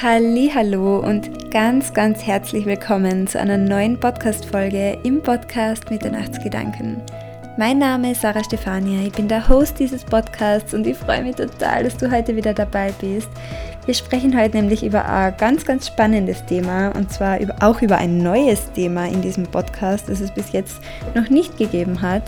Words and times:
Hallo 0.00 1.00
und 1.00 1.50
ganz, 1.50 1.92
ganz 1.92 2.22
herzlich 2.22 2.66
willkommen 2.66 3.26
zu 3.26 3.40
einer 3.40 3.56
neuen 3.56 3.98
Podcast-Folge 3.98 4.96
im 5.02 5.20
Podcast 5.20 5.90
mit 5.90 6.04
den 6.04 6.12
Nachtsgedanken. 6.12 7.02
Mein 7.56 7.78
Name 7.78 8.12
ist 8.12 8.20
Sarah 8.20 8.44
Stefania, 8.44 9.04
ich 9.04 9.12
bin 9.12 9.26
der 9.26 9.48
Host 9.48 9.80
dieses 9.80 10.04
Podcasts 10.04 10.72
und 10.72 10.86
ich 10.86 10.96
freue 10.96 11.24
mich 11.24 11.34
total, 11.34 11.82
dass 11.82 11.96
du 11.96 12.12
heute 12.12 12.36
wieder 12.36 12.54
dabei 12.54 12.92
bist. 13.00 13.28
Wir 13.86 13.94
sprechen 13.94 14.40
heute 14.40 14.58
nämlich 14.58 14.84
über 14.84 15.04
ein 15.04 15.36
ganz, 15.36 15.64
ganz 15.64 15.88
spannendes 15.88 16.46
Thema 16.46 16.90
und 16.90 17.10
zwar 17.12 17.40
auch 17.60 17.82
über 17.82 17.98
ein 17.98 18.18
neues 18.18 18.70
Thema 18.74 19.06
in 19.06 19.20
diesem 19.20 19.48
Podcast, 19.48 20.08
das 20.08 20.20
es 20.20 20.30
bis 20.30 20.52
jetzt 20.52 20.80
noch 21.16 21.28
nicht 21.28 21.58
gegeben 21.58 22.00
hat. 22.02 22.22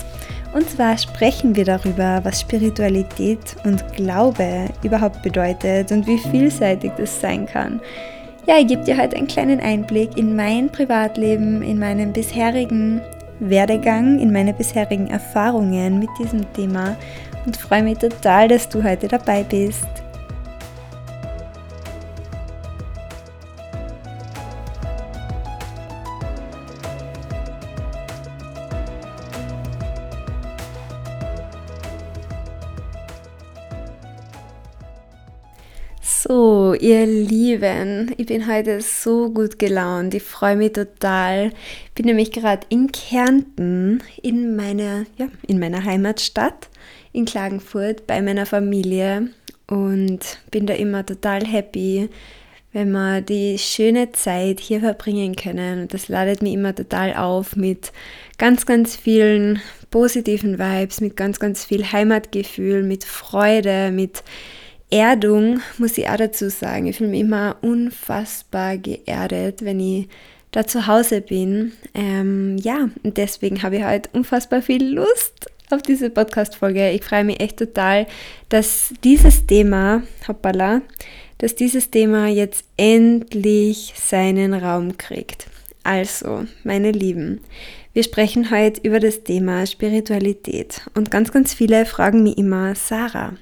Und 0.52 0.68
zwar 0.68 0.98
sprechen 0.98 1.54
wir 1.54 1.64
darüber, 1.64 2.20
was 2.24 2.40
Spiritualität 2.40 3.56
und 3.64 3.84
Glaube 3.92 4.66
überhaupt 4.82 5.22
bedeutet 5.22 5.92
und 5.92 6.06
wie 6.06 6.18
vielseitig 6.18 6.92
das 6.96 7.20
sein 7.20 7.46
kann. 7.46 7.80
Ja, 8.46 8.58
ich 8.58 8.66
gebe 8.66 8.82
dir 8.82 8.98
heute 8.98 9.16
einen 9.16 9.28
kleinen 9.28 9.60
Einblick 9.60 10.16
in 10.16 10.34
mein 10.34 10.70
Privatleben, 10.70 11.62
in 11.62 11.78
meinen 11.78 12.12
bisherigen 12.12 13.00
Werdegang, 13.38 14.18
in 14.18 14.32
meine 14.32 14.52
bisherigen 14.52 15.06
Erfahrungen 15.08 15.98
mit 16.00 16.10
diesem 16.18 16.52
Thema 16.52 16.96
und 17.46 17.56
freue 17.56 17.82
mich 17.82 17.98
total, 17.98 18.48
dass 18.48 18.68
du 18.68 18.82
heute 18.82 19.08
dabei 19.08 19.44
bist. 19.44 19.86
Ihr 36.80 37.06
Lieben, 37.06 38.14
ich 38.16 38.26
bin 38.26 38.46
heute 38.46 38.80
so 38.80 39.30
gut 39.30 39.58
gelaunt. 39.58 40.14
Ich 40.14 40.22
freue 40.22 40.56
mich 40.56 40.72
total. 40.72 41.52
Ich 41.86 41.92
bin 41.94 42.06
nämlich 42.06 42.32
gerade 42.32 42.66
in 42.70 42.90
Kärnten, 42.90 44.02
in 44.22 44.56
meiner, 44.56 45.04
ja, 45.18 45.28
in 45.46 45.58
meiner 45.58 45.84
Heimatstadt, 45.84 46.68
in 47.12 47.26
Klagenfurt, 47.26 48.06
bei 48.06 48.22
meiner 48.22 48.46
Familie 48.46 49.28
und 49.66 50.20
bin 50.50 50.66
da 50.66 50.74
immer 50.74 51.04
total 51.04 51.44
happy, 51.46 52.08
wenn 52.72 52.90
wir 52.92 53.20
die 53.20 53.58
schöne 53.58 54.12
Zeit 54.12 54.60
hier 54.60 54.80
verbringen 54.80 55.36
können. 55.36 55.82
Und 55.82 55.94
das 55.94 56.08
ladet 56.08 56.42
mich 56.42 56.54
immer 56.54 56.74
total 56.74 57.14
auf 57.14 57.56
mit 57.56 57.92
ganz, 58.38 58.64
ganz 58.64 58.96
vielen 58.96 59.60
positiven 59.90 60.58
Vibes, 60.58 61.00
mit 61.00 61.16
ganz, 61.16 61.38
ganz 61.40 61.64
viel 61.64 61.92
Heimatgefühl, 61.92 62.82
mit 62.82 63.04
Freude, 63.04 63.90
mit 63.90 64.22
Erdung 64.90 65.60
muss 65.78 65.96
ich 65.98 66.08
auch 66.08 66.16
dazu 66.16 66.50
sagen. 66.50 66.86
Ich 66.86 66.96
fühle 66.96 67.10
mich 67.10 67.20
immer 67.20 67.56
unfassbar 67.62 68.76
geerdet, 68.76 69.64
wenn 69.64 69.80
ich 69.80 70.08
da 70.50 70.66
zu 70.66 70.86
Hause 70.86 71.20
bin. 71.20 71.72
Ähm, 71.94 72.56
ja, 72.58 72.88
und 73.02 73.16
deswegen 73.16 73.62
habe 73.62 73.76
ich 73.76 73.84
heute 73.84 74.10
unfassbar 74.12 74.62
viel 74.62 74.84
Lust 74.94 75.46
auf 75.70 75.82
diese 75.82 76.10
Podcast-Folge. 76.10 76.90
Ich 76.90 77.04
freue 77.04 77.24
mich 77.24 77.40
echt 77.40 77.58
total, 77.58 78.06
dass 78.48 78.92
dieses 79.04 79.46
Thema, 79.46 80.02
hoppala, 80.26 80.82
dass 81.38 81.54
dieses 81.54 81.90
Thema 81.90 82.26
jetzt 82.26 82.64
endlich 82.76 83.94
seinen 83.96 84.54
Raum 84.54 84.98
kriegt. 84.98 85.46
Also, 85.84 86.46
meine 86.64 86.90
Lieben, 86.90 87.40
wir 87.92 88.02
sprechen 88.02 88.50
heute 88.50 88.80
über 88.82 89.00
das 89.00 89.22
Thema 89.22 89.66
Spiritualität. 89.66 90.82
Und 90.94 91.10
ganz, 91.10 91.32
ganz 91.32 91.54
viele 91.54 91.86
fragen 91.86 92.22
mich 92.22 92.36
immer, 92.36 92.74
Sarah, 92.74 93.34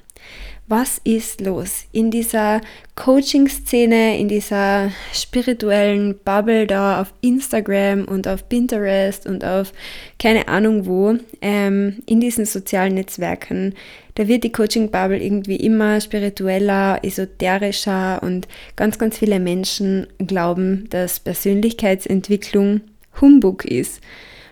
was 0.69 1.01
ist 1.05 1.41
los 1.41 1.87
in 1.93 2.11
dieser 2.11 2.61
Coaching-Szene, 2.95 4.19
in 4.19 4.29
dieser 4.29 4.91
spirituellen 5.13 6.19
Bubble 6.25 6.67
da 6.67 7.01
auf 7.01 7.15
Instagram 7.23 8.05
und 8.05 8.29
auf 8.29 8.49
Pinterest 8.49 9.27
und 9.27 9.45
auf 9.45 9.73
keine 10.19 10.49
Ahnung 10.49 10.87
wo, 10.87 11.17
ähm, 11.41 12.03
in 12.07 12.21
diesen 12.21 12.45
sozialen 12.45 12.95
Netzwerken. 12.95 13.75
Da 14.17 14.29
wird 14.29 14.45
die 14.45 14.53
Coaching-Bubble 14.53 15.23
irgendwie 15.23 15.57
immer 15.57 16.01
spiritueller, 16.01 16.99
esoterischer 17.03 18.23
und 18.23 18.47
ganz, 18.77 18.99
ganz 18.99 19.17
viele 19.17 19.41
Menschen 19.41 20.07
glauben, 20.19 20.89
dass 20.91 21.21
Persönlichkeitsentwicklung 21.21 22.83
Humbug 23.21 23.65
ist. 23.65 24.01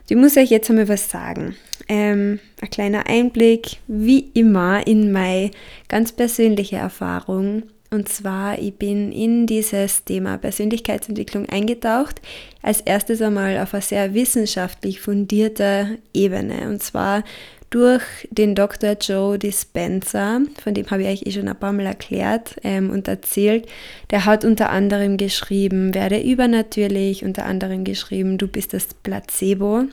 Ich 0.09 0.17
muss 0.17 0.37
euch 0.37 0.51
jetzt 0.51 0.71
einmal 0.71 0.89
was 0.89 1.11
sagen. 1.11 1.57
Ähm, 1.89 2.39
ein 2.61 2.71
kleiner 2.71 3.09
Einblick, 3.09 3.79
wie 3.89 4.31
immer, 4.35 4.87
in 4.87 5.11
meine 5.11 5.51
ganz 5.89 6.13
persönliche 6.13 6.77
Erfahrung. 6.77 7.65
Und 7.91 8.09
zwar, 8.09 8.59
ich 8.59 8.75
bin 8.75 9.11
in 9.11 9.47
dieses 9.47 10.05
Thema 10.05 10.39
Persönlichkeitsentwicklung 10.39 11.49
eingetaucht, 11.49 12.21
als 12.63 12.81
erstes 12.81 13.21
einmal 13.21 13.59
auf 13.59 13.75
eine 13.75 13.83
sehr 13.83 14.15
wissenschaftlich 14.15 15.01
fundierte 15.01 15.99
Ebene. 16.15 16.69
Und 16.69 16.83
zwar 16.83 17.25
durch 17.71 18.03
den 18.31 18.55
Dr. 18.55 18.97
Joe 19.01 19.39
Dispenza, 19.39 20.41
von 20.63 20.75
dem 20.75 20.91
habe 20.91 21.03
ich 21.03 21.09
euch 21.09 21.27
eh 21.27 21.33
schon 21.33 21.49
ein 21.49 21.59
paar 21.59 21.73
Mal 21.73 21.87
erklärt 21.87 22.57
ähm, 22.63 22.91
und 22.91 23.09
erzählt. 23.09 23.67
Der 24.11 24.25
hat 24.25 24.45
unter 24.45 24.71
anderem 24.71 25.17
geschrieben, 25.17 25.95
werde 25.95 26.21
übernatürlich, 26.21 27.25
unter 27.25 27.45
anderem 27.45 27.85
geschrieben, 27.85 28.39
du 28.39 28.47
bist 28.47 28.73
das 28.73 28.89
Placebo 29.03 29.85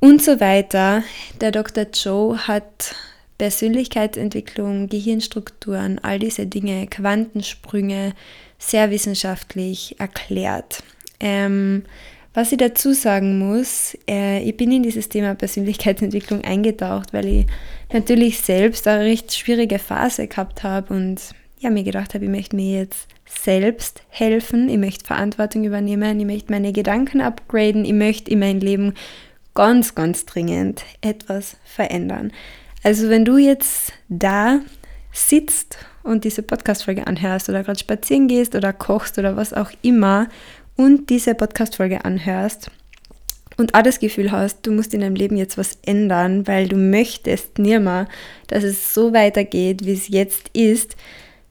und 0.00 0.22
so 0.22 0.40
weiter. 0.40 1.02
Der 1.40 1.52
Dr. 1.52 1.86
Joe 1.92 2.36
hat 2.48 2.94
Persönlichkeitsentwicklung, 3.38 4.88
Gehirnstrukturen, 4.88 5.98
all 6.02 6.18
diese 6.18 6.46
Dinge, 6.46 6.86
Quantensprünge 6.86 8.14
sehr 8.58 8.90
wissenschaftlich 8.90 9.96
erklärt. 9.98 10.82
Ähm, 11.20 11.84
was 12.36 12.52
ich 12.52 12.58
dazu 12.58 12.92
sagen 12.92 13.38
muss, 13.38 13.96
äh, 14.06 14.42
ich 14.42 14.58
bin 14.58 14.70
in 14.70 14.82
dieses 14.82 15.08
Thema 15.08 15.34
Persönlichkeitsentwicklung 15.34 16.44
eingetaucht, 16.44 17.14
weil 17.14 17.26
ich 17.26 17.46
natürlich 17.90 18.40
selbst 18.40 18.86
eine 18.86 19.04
recht 19.04 19.34
schwierige 19.34 19.78
Phase 19.78 20.26
gehabt 20.26 20.62
habe 20.62 20.92
und 20.92 21.18
ja, 21.60 21.70
mir 21.70 21.82
gedacht 21.82 22.12
habe, 22.12 22.26
ich 22.26 22.30
möchte 22.30 22.54
mir 22.54 22.80
jetzt 22.80 23.08
selbst 23.24 24.02
helfen, 24.10 24.68
ich 24.68 24.76
möchte 24.76 25.06
Verantwortung 25.06 25.64
übernehmen, 25.64 26.20
ich 26.20 26.26
möchte 26.26 26.52
meine 26.52 26.74
Gedanken 26.74 27.22
upgraden, 27.22 27.86
ich 27.86 27.94
möchte 27.94 28.30
in 28.30 28.40
mein 28.40 28.60
Leben 28.60 28.92
ganz, 29.54 29.94
ganz 29.94 30.26
dringend 30.26 30.84
etwas 31.00 31.56
verändern. 31.64 32.32
Also 32.82 33.08
wenn 33.08 33.24
du 33.24 33.38
jetzt 33.38 33.94
da 34.10 34.60
sitzt 35.10 35.78
und 36.02 36.24
diese 36.24 36.42
Podcast-Folge 36.42 37.06
anhörst 37.06 37.48
oder 37.48 37.64
gerade 37.64 37.78
spazieren 37.78 38.28
gehst 38.28 38.54
oder 38.54 38.74
kochst 38.74 39.18
oder 39.18 39.36
was 39.36 39.54
auch 39.54 39.70
immer 39.80 40.28
und 40.76 41.10
diese 41.10 41.34
Podcast-Folge 41.34 42.04
anhörst 42.04 42.70
und 43.56 43.74
auch 43.74 43.82
das 43.82 43.98
Gefühl 43.98 44.30
hast, 44.30 44.66
du 44.66 44.72
musst 44.72 44.92
in 44.92 45.00
deinem 45.00 45.14
Leben 45.14 45.36
jetzt 45.36 45.56
was 45.56 45.78
ändern, 45.84 46.46
weil 46.46 46.68
du 46.68 46.76
möchtest 46.76 47.58
nie 47.58 47.78
mehr, 47.78 48.08
dass 48.48 48.64
es 48.64 48.92
so 48.92 49.12
weitergeht, 49.12 49.84
wie 49.86 49.92
es 49.92 50.08
jetzt 50.08 50.50
ist, 50.52 50.96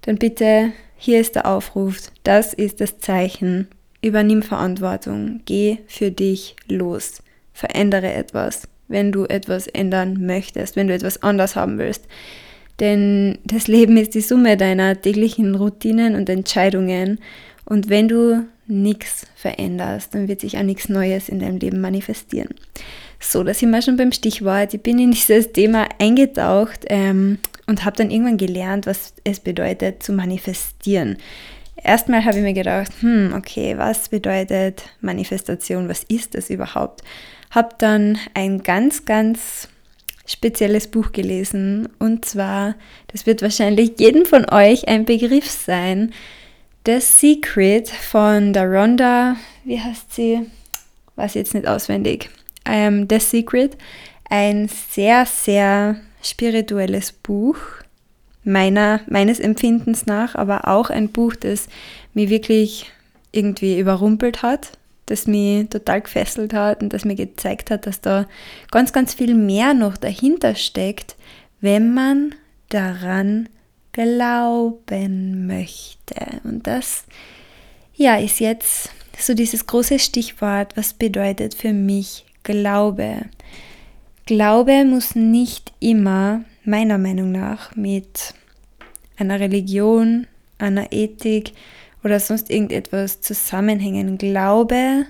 dann 0.01 0.17
bitte, 0.17 0.71
hier 0.97 1.19
ist 1.19 1.35
der 1.35 1.47
Aufruf, 1.47 2.11
das 2.23 2.53
ist 2.53 2.79
das 2.79 2.99
Zeichen, 2.99 3.67
übernimm 4.01 4.43
Verantwortung, 4.43 5.41
geh 5.45 5.79
für 5.87 6.11
dich 6.11 6.55
los, 6.69 7.23
verändere 7.53 8.13
etwas, 8.13 8.67
wenn 8.87 9.11
du 9.11 9.25
etwas 9.25 9.67
ändern 9.67 10.25
möchtest, 10.25 10.75
wenn 10.75 10.87
du 10.87 10.93
etwas 10.93 11.23
anders 11.23 11.55
haben 11.55 11.79
willst. 11.79 12.05
Denn 12.79 13.39
das 13.45 13.67
Leben 13.67 13.97
ist 13.97 14.13
die 14.13 14.21
Summe 14.21 14.57
deiner 14.57 15.01
täglichen 15.01 15.55
Routinen 15.55 16.13
und 16.13 16.29
Entscheidungen. 16.29 17.19
Und 17.63 17.89
wenn 17.89 18.07
du 18.07 18.45
nichts 18.67 19.27
veränderst, 19.35 20.13
dann 20.13 20.27
wird 20.27 20.41
sich 20.41 20.57
auch 20.57 20.63
nichts 20.63 20.89
Neues 20.89 21.29
in 21.29 21.39
deinem 21.39 21.57
Leben 21.57 21.81
manifestieren. 21.81 22.49
So, 23.19 23.43
da 23.43 23.53
sind 23.53 23.72
wir 23.72 23.81
schon 23.81 23.97
beim 23.97 24.11
Stichwort. 24.11 24.73
Ich 24.73 24.81
bin 24.81 24.99
in 24.99 25.11
dieses 25.11 25.51
Thema 25.51 25.87
eingetaucht 25.99 26.85
ähm, 26.87 27.40
und 27.67 27.85
habe 27.85 27.97
dann 27.97 28.11
irgendwann 28.11 28.37
gelernt, 28.37 28.85
was 28.85 29.13
es 29.23 29.40
bedeutet 29.40 30.03
zu 30.03 30.13
manifestieren. 30.13 31.17
Erstmal 31.84 32.25
habe 32.25 32.37
ich 32.37 32.43
mir 32.43 32.53
gedacht, 32.53 32.91
hm, 33.01 33.34
okay, 33.37 33.78
was 33.78 34.09
bedeutet 34.09 34.84
Manifestation? 35.01 35.90
Was 35.90 36.03
ist 36.03 36.35
das 36.35 36.49
überhaupt? 36.49 37.03
Habe 37.51 37.69
dann 37.78 38.17
ein 38.34 38.63
ganz, 38.63 39.05
ganz 39.05 39.67
spezielles 40.25 40.87
Buch 40.87 41.11
gelesen 41.11 41.87
und 41.99 42.25
zwar, 42.25 42.75
das 43.07 43.28
wird 43.28 43.41
wahrscheinlich 43.41 43.99
jedem 43.99 44.25
von 44.25 44.49
euch 44.49 44.87
ein 44.87 45.05
Begriff 45.05 45.49
sein, 45.49 46.11
The 46.85 46.99
Secret 46.99 47.90
von 47.90 48.53
der 48.53 48.70
Rhonda, 48.70 49.37
wie 49.64 49.79
heißt 49.79 50.14
sie? 50.14 50.46
Weiß 51.16 51.34
jetzt 51.34 51.55
nicht 51.55 51.67
auswendig. 51.67 52.29
Ähm, 52.64 53.08
The 53.09 53.20
Secret, 53.20 53.76
ein 54.29 54.67
sehr, 54.67 55.26
sehr 55.26 55.96
spirituelles 56.22 57.11
Buch, 57.11 57.58
meiner, 58.43 59.02
meines 59.08 59.40
Empfindens 59.40 60.05
nach, 60.05 60.35
aber 60.35 60.67
auch 60.67 60.91
ein 60.91 61.09
Buch, 61.09 61.34
das 61.35 61.70
mich 62.14 62.29
wirklich 62.29 62.91
irgendwie 63.31 63.79
überrumpelt 63.79 64.43
hat, 64.43 64.73
das 65.08 65.26
mich 65.26 65.67
total 65.70 66.02
gefesselt 66.02 66.53
hat 66.53 66.84
und 66.84 66.93
das 66.93 67.03
mir 67.03 67.16
gezeigt 67.16 67.72
hat, 67.72 67.88
dass 67.88 68.02
da 68.02 68.28
ganz, 68.70 68.93
ganz 68.93 69.16
viel 69.16 69.34
mehr 69.34 69.73
noch 69.73 69.97
dahinter 69.97 70.53
steckt, 70.53 71.16
wenn 71.61 71.96
man 71.96 72.35
daran 72.70 73.49
glauben 73.95 75.47
möchte. 75.47 76.41
Und 76.43 76.67
das, 76.67 77.05
ja, 77.95 78.17
ist 78.17 78.39
jetzt 78.39 78.89
so 79.17 79.33
dieses 79.33 79.65
große 79.65 79.99
Stichwort, 79.99 80.75
was 80.75 80.93
bedeutet 80.93 81.53
für 81.53 81.71
mich 81.71 82.25
Glaube. 82.43 83.21
Glaube 84.25 84.83
muss 84.83 85.15
nicht 85.15 85.71
immer, 85.79 86.43
meiner 86.65 86.97
Meinung 86.97 87.31
nach, 87.31 87.75
mit 87.75 88.33
einer 89.17 89.39
Religion, 89.39 90.27
einer 90.57 90.91
Ethik 90.91 91.53
oder 92.03 92.19
sonst 92.19 92.49
irgendetwas 92.49 93.21
zusammenhängen. 93.21 94.17
Glaube 94.17 95.05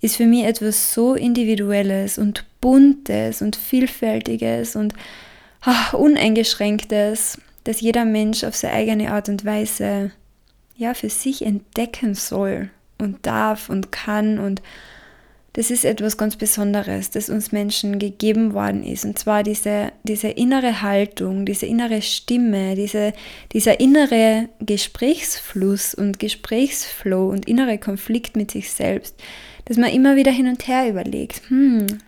ist 0.00 0.16
für 0.16 0.26
mich 0.26 0.44
etwas 0.44 0.94
so 0.94 1.14
Individuelles 1.14 2.16
und 2.16 2.44
Buntes 2.60 3.42
und 3.42 3.56
Vielfältiges 3.56 4.76
und 4.76 4.94
ach, 5.62 5.94
Uneingeschränktes, 5.94 7.38
dass 7.64 7.80
jeder 7.80 8.04
Mensch 8.04 8.44
auf 8.44 8.56
seine 8.56 8.74
eigene 8.74 9.12
Art 9.12 9.28
und 9.28 9.44
Weise 9.44 10.12
ja 10.76 10.94
für 10.94 11.10
sich 11.10 11.44
entdecken 11.44 12.14
soll 12.14 12.70
und 12.98 13.26
darf 13.26 13.68
und 13.68 13.92
kann 13.92 14.38
und 14.38 14.62
das 15.54 15.72
ist 15.72 15.84
etwas 15.84 16.16
ganz 16.16 16.36
Besonderes, 16.36 17.10
das 17.10 17.28
uns 17.28 17.50
Menschen 17.50 17.98
gegeben 17.98 18.54
worden 18.54 18.84
ist. 18.84 19.04
Und 19.04 19.18
zwar 19.18 19.42
diese, 19.42 19.90
diese 20.04 20.28
innere 20.28 20.82
Haltung, 20.82 21.44
diese 21.44 21.66
innere 21.66 22.02
Stimme, 22.02 22.76
diese, 22.76 23.12
dieser 23.52 23.80
innere 23.80 24.48
Gesprächsfluss 24.60 25.92
und 25.94 26.20
Gesprächsflow 26.20 27.28
und 27.30 27.48
innere 27.48 27.78
Konflikt 27.78 28.36
mit 28.36 28.52
sich 28.52 28.70
selbst, 28.70 29.16
dass 29.64 29.76
man 29.76 29.90
immer 29.90 30.14
wieder 30.14 30.30
hin 30.30 30.46
und 30.46 30.68
her 30.68 30.88
überlegt, 30.88 31.42
hm, 31.48 31.98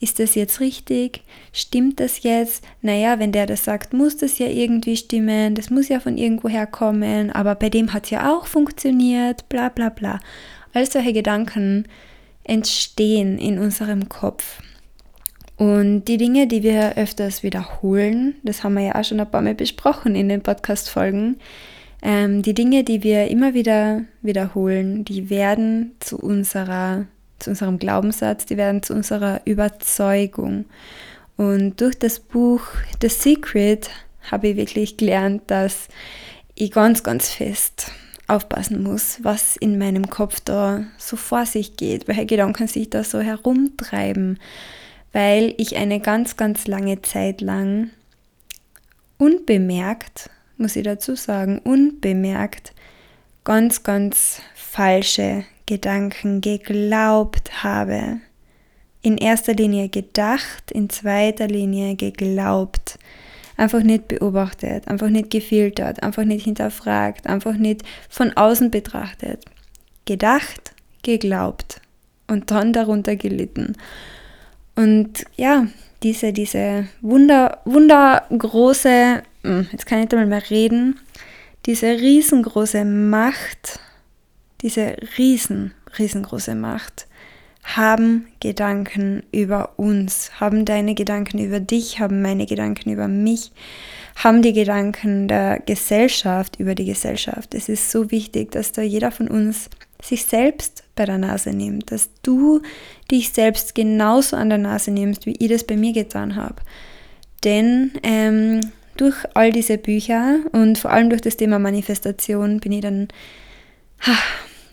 ist 0.00 0.18
das 0.18 0.34
jetzt 0.34 0.60
richtig? 0.60 1.22
Stimmt 1.52 2.00
das 2.00 2.22
jetzt? 2.22 2.64
Naja, 2.80 3.18
wenn 3.18 3.32
der 3.32 3.46
das 3.46 3.64
sagt, 3.64 3.92
muss 3.92 4.16
das 4.16 4.38
ja 4.38 4.46
irgendwie 4.46 4.96
stimmen, 4.96 5.54
das 5.54 5.68
muss 5.68 5.88
ja 5.88 6.00
von 6.00 6.16
irgendwo 6.16 6.48
herkommen, 6.48 7.30
aber 7.30 7.54
bei 7.54 7.68
dem 7.68 7.92
hat 7.92 8.04
es 8.04 8.10
ja 8.10 8.34
auch 8.34 8.46
funktioniert, 8.46 9.48
bla 9.50 9.68
bla 9.68 9.90
bla. 9.90 10.20
All 10.72 10.86
solche 10.86 11.12
Gedanken 11.12 11.86
entstehen 12.44 13.38
in 13.38 13.58
unserem 13.58 14.08
Kopf. 14.08 14.62
Und 15.56 16.06
die 16.06 16.16
Dinge, 16.16 16.46
die 16.46 16.62
wir 16.62 16.96
öfters 16.96 17.42
wiederholen, 17.42 18.36
das 18.42 18.64
haben 18.64 18.74
wir 18.74 18.84
ja 18.84 18.94
auch 18.94 19.04
schon 19.04 19.20
ein 19.20 19.30
paar 19.30 19.42
Mal 19.42 19.54
besprochen 19.54 20.14
in 20.14 20.30
den 20.30 20.42
Podcast-Folgen, 20.42 21.36
ähm, 22.02 22.40
die 22.40 22.54
Dinge, 22.54 22.82
die 22.82 23.02
wir 23.02 23.28
immer 23.28 23.52
wieder 23.52 24.04
wiederholen, 24.22 25.04
die 25.04 25.28
werden 25.28 25.92
zu 26.00 26.18
unserer 26.18 27.04
zu 27.40 27.50
unserem 27.50 27.78
Glaubenssatz, 27.78 28.46
die 28.46 28.56
werden 28.56 28.82
zu 28.82 28.94
unserer 28.94 29.40
Überzeugung. 29.44 30.66
Und 31.36 31.80
durch 31.80 31.98
das 31.98 32.20
Buch 32.20 32.62
The 33.00 33.08
Secret 33.08 33.90
habe 34.30 34.48
ich 34.48 34.56
wirklich 34.56 34.96
gelernt, 34.96 35.42
dass 35.46 35.88
ich 36.54 36.70
ganz, 36.70 37.02
ganz 37.02 37.30
fest 37.30 37.90
aufpassen 38.26 38.82
muss, 38.82 39.18
was 39.22 39.56
in 39.56 39.78
meinem 39.78 40.08
Kopf 40.08 40.40
da 40.40 40.84
so 40.98 41.16
vor 41.16 41.46
sich 41.46 41.76
geht, 41.76 42.06
welche 42.06 42.26
Gedanken 42.26 42.68
sich 42.68 42.90
da 42.90 43.02
so 43.02 43.20
herumtreiben, 43.20 44.38
weil 45.12 45.54
ich 45.56 45.76
eine 45.76 46.00
ganz, 46.00 46.36
ganz 46.36 46.66
lange 46.68 47.02
Zeit 47.02 47.40
lang 47.40 47.90
unbemerkt, 49.18 50.30
muss 50.56 50.76
ich 50.76 50.84
dazu 50.84 51.16
sagen, 51.16 51.58
unbemerkt 51.58 52.72
ganz, 53.44 53.82
ganz 53.82 54.40
falsche 54.54 55.44
Gedanken 55.70 56.40
geglaubt 56.40 57.62
habe. 57.62 58.18
In 59.02 59.16
erster 59.16 59.54
Linie 59.54 59.88
gedacht, 59.88 60.72
in 60.72 60.90
zweiter 60.90 61.46
Linie 61.46 61.94
geglaubt. 61.94 62.98
Einfach 63.56 63.84
nicht 63.84 64.08
beobachtet, 64.08 64.88
einfach 64.88 65.10
nicht 65.10 65.30
gefiltert, 65.30 66.02
einfach 66.02 66.24
nicht 66.24 66.42
hinterfragt, 66.42 67.28
einfach 67.28 67.54
nicht 67.54 67.82
von 68.08 68.36
außen 68.36 68.72
betrachtet. 68.72 69.44
Gedacht, 70.06 70.72
geglaubt 71.04 71.80
und 72.26 72.50
dann 72.50 72.72
darunter 72.72 73.14
gelitten. 73.14 73.76
Und 74.74 75.24
ja, 75.36 75.68
diese, 76.02 76.32
diese 76.32 76.88
wunder, 77.00 77.60
wundergroße, 77.64 79.22
hm, 79.44 79.68
jetzt 79.70 79.86
kann 79.86 80.02
ich 80.02 80.10
einmal 80.10 80.26
mehr 80.26 80.50
reden, 80.50 80.98
diese 81.64 81.86
riesengroße 81.86 82.84
Macht 82.84 83.78
diese 84.62 84.96
riesen, 85.18 85.72
riesengroße 85.98 86.54
Macht, 86.54 87.06
haben 87.62 88.26
Gedanken 88.40 89.22
über 89.32 89.78
uns, 89.78 90.40
haben 90.40 90.64
deine 90.64 90.94
Gedanken 90.94 91.38
über 91.38 91.60
dich, 91.60 92.00
haben 92.00 92.22
meine 92.22 92.46
Gedanken 92.46 92.90
über 92.90 93.06
mich, 93.06 93.52
haben 94.16 94.42
die 94.42 94.52
Gedanken 94.52 95.28
der 95.28 95.60
Gesellschaft 95.60 96.58
über 96.58 96.74
die 96.74 96.86
Gesellschaft. 96.86 97.54
Es 97.54 97.68
ist 97.68 97.90
so 97.90 98.10
wichtig, 98.10 98.50
dass 98.52 98.72
da 98.72 98.82
jeder 98.82 99.10
von 99.10 99.28
uns 99.28 99.68
sich 100.02 100.24
selbst 100.24 100.84
bei 100.96 101.04
der 101.04 101.18
Nase 101.18 101.50
nimmt, 101.50 101.92
dass 101.92 102.08
du 102.22 102.62
dich 103.10 103.30
selbst 103.30 103.74
genauso 103.74 104.36
an 104.36 104.48
der 104.48 104.58
Nase 104.58 104.90
nimmst, 104.90 105.26
wie 105.26 105.36
ich 105.38 105.50
das 105.50 105.64
bei 105.64 105.76
mir 105.76 105.92
getan 105.92 106.36
habe. 106.36 106.56
Denn 107.44 107.92
ähm, 108.02 108.60
durch 108.96 109.16
all 109.34 109.52
diese 109.52 109.78
Bücher 109.78 110.40
und 110.52 110.78
vor 110.78 110.90
allem 110.90 111.10
durch 111.10 111.22
das 111.22 111.36
Thema 111.36 111.58
Manifestation 111.58 112.60
bin 112.60 112.72
ich 112.72 112.80
dann 112.80 113.08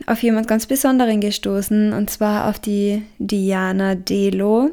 auf 0.06 0.22
jemand 0.22 0.48
ganz 0.48 0.66
Besonderen 0.66 1.20
gestoßen 1.20 1.92
und 1.92 2.10
zwar 2.10 2.48
auf 2.48 2.58
die 2.58 3.02
Diana 3.18 3.94
Delo. 3.94 4.70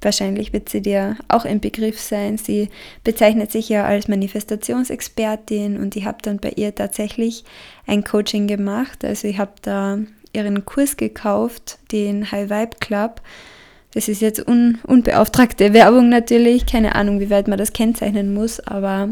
Wahrscheinlich 0.00 0.52
wird 0.52 0.68
sie 0.68 0.82
dir 0.82 1.16
auch 1.28 1.44
im 1.44 1.60
Begriff 1.60 2.00
sein. 2.00 2.36
Sie 2.36 2.68
bezeichnet 3.04 3.52
sich 3.52 3.68
ja 3.68 3.84
als 3.84 4.08
Manifestationsexpertin 4.08 5.76
und 5.76 5.94
ich 5.94 6.04
habe 6.04 6.18
dann 6.22 6.38
bei 6.38 6.50
ihr 6.56 6.74
tatsächlich 6.74 7.44
ein 7.86 8.02
Coaching 8.02 8.48
gemacht. 8.48 9.04
Also 9.04 9.28
ich 9.28 9.38
habe 9.38 9.52
da 9.62 9.98
ihren 10.32 10.64
Kurs 10.64 10.96
gekauft, 10.96 11.78
den 11.92 12.32
High 12.32 12.50
Vibe 12.50 12.76
Club. 12.80 13.20
Das 13.94 14.08
ist 14.08 14.22
jetzt 14.22 14.46
un 14.46 14.78
unbeauftragte 14.84 15.72
Werbung 15.72 16.08
natürlich. 16.08 16.66
Keine 16.66 16.96
Ahnung, 16.96 17.20
wie 17.20 17.30
weit 17.30 17.46
man 17.46 17.58
das 17.58 17.72
kennzeichnen 17.72 18.34
muss, 18.34 18.58
aber 18.58 19.10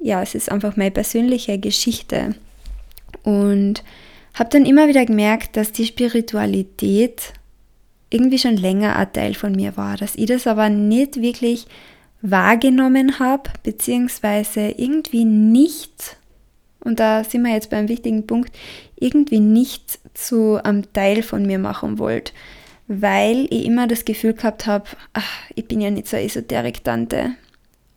ja, 0.00 0.20
es 0.20 0.34
ist 0.34 0.50
einfach 0.50 0.76
meine 0.76 0.90
persönliche 0.90 1.58
Geschichte. 1.58 2.34
Und 3.22 3.82
habe 4.34 4.50
dann 4.50 4.66
immer 4.66 4.88
wieder 4.88 5.04
gemerkt, 5.04 5.56
dass 5.56 5.72
die 5.72 5.86
Spiritualität 5.86 7.32
irgendwie 8.10 8.38
schon 8.38 8.56
länger 8.56 8.96
ein 8.96 9.12
Teil 9.12 9.34
von 9.34 9.52
mir 9.52 9.76
war, 9.76 9.96
dass 9.96 10.16
ich 10.16 10.26
das 10.26 10.46
aber 10.46 10.68
nicht 10.68 11.20
wirklich 11.20 11.66
wahrgenommen 12.20 13.18
habe, 13.18 13.50
beziehungsweise 13.62 14.68
irgendwie 14.76 15.24
nicht, 15.24 16.16
und 16.80 17.00
da 17.00 17.24
sind 17.24 17.42
wir 17.42 17.52
jetzt 17.52 17.70
beim 17.70 17.88
wichtigen 17.88 18.26
Punkt, 18.26 18.56
irgendwie 18.96 19.40
nicht 19.40 19.98
zu 20.14 20.62
einem 20.62 20.92
Teil 20.92 21.22
von 21.22 21.44
mir 21.44 21.58
machen 21.58 21.98
wollte, 21.98 22.32
weil 22.86 23.46
ich 23.50 23.64
immer 23.64 23.86
das 23.86 24.04
Gefühl 24.04 24.34
gehabt 24.34 24.66
habe, 24.66 24.84
ich 25.54 25.66
bin 25.66 25.80
ja 25.80 25.90
nicht 25.90 26.06
so 26.06 26.16
Esoterik-Tante. 26.16 27.32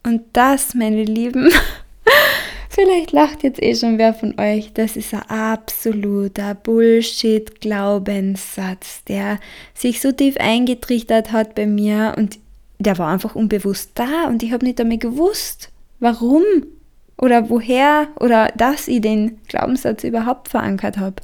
Und 0.03 0.21
das, 0.33 0.75
meine 0.75 1.03
Lieben, 1.03 1.49
Vielleicht 2.75 3.11
lacht 3.13 3.43
jetzt 3.43 3.63
eh 3.63 3.73
schon 3.73 3.97
wer 3.97 4.13
von 4.13 4.37
euch. 4.37 4.73
Das 4.73 4.97
ist 4.97 5.13
ein 5.13 5.21
absoluter 5.29 6.55
Bullshit-Glaubenssatz, 6.55 9.05
der 9.05 9.39
sich 9.73 10.01
so 10.01 10.11
tief 10.11 10.35
eingetrichtert 10.35 11.31
hat 11.31 11.55
bei 11.55 11.67
mir 11.67 12.15
und 12.17 12.37
der 12.77 12.97
war 12.97 13.13
einfach 13.13 13.33
unbewusst 13.33 13.91
da 13.95 14.27
und 14.27 14.43
ich 14.43 14.51
habe 14.51 14.65
nicht 14.65 14.79
damit 14.79 14.99
gewusst, 14.99 15.71
warum 16.01 16.43
oder 17.17 17.49
woher 17.49 18.09
oder 18.19 18.49
dass 18.57 18.89
ich 18.89 18.99
den 18.99 19.39
Glaubenssatz 19.47 20.03
überhaupt 20.03 20.49
verankert 20.49 20.97
habe. 20.97 21.15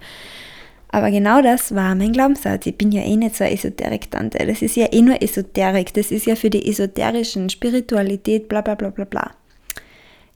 Aber 0.88 1.12
genau 1.12 1.42
das 1.42 1.76
war 1.76 1.96
mein 1.96 2.14
Glaubenssatz. 2.14 2.66
Ich 2.66 2.78
bin 2.78 2.94
ja 2.94 3.02
eh 3.02 3.18
nicht 3.18 3.36
so 3.36 3.44
eine 3.44 3.56
Esoterik-Tante. 3.56 4.38
Das 4.46 4.62
ist 4.62 4.78
ja 4.78 4.88
eh 4.94 5.02
nur 5.02 5.22
Esoterik. 5.22 5.94
Das 5.96 6.12
ist 6.12 6.28
ja 6.28 6.38
für 6.38 6.50
die 6.50 6.66
esoterischen 6.70 7.50
Spiritualität, 7.50 8.48
bla 8.48 8.62
bla 8.62 8.76
bla 8.76 8.90
bla 8.90 9.04
bla. 9.04 9.32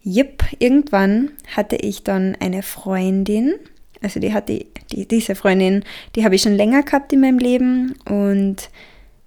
Jupp, 0.07 0.43
irgendwann 0.59 1.31
hatte 1.55 1.77
ich 1.77 2.03
dann 2.03 2.37
eine 2.39 2.61
Freundin, 2.61 3.55
also 4.03 4.19
die 4.19 4.33
hatte 4.33 4.63
die, 4.91 5.07
diese 5.07 5.33
Freundin, 5.33 5.83
die 6.15 6.23
habe 6.23 6.35
ich 6.35 6.43
schon 6.43 6.53
länger 6.53 6.83
gehabt 6.83 7.11
in 7.11 7.21
meinem 7.21 7.39
Leben. 7.39 7.95
Und 8.05 8.69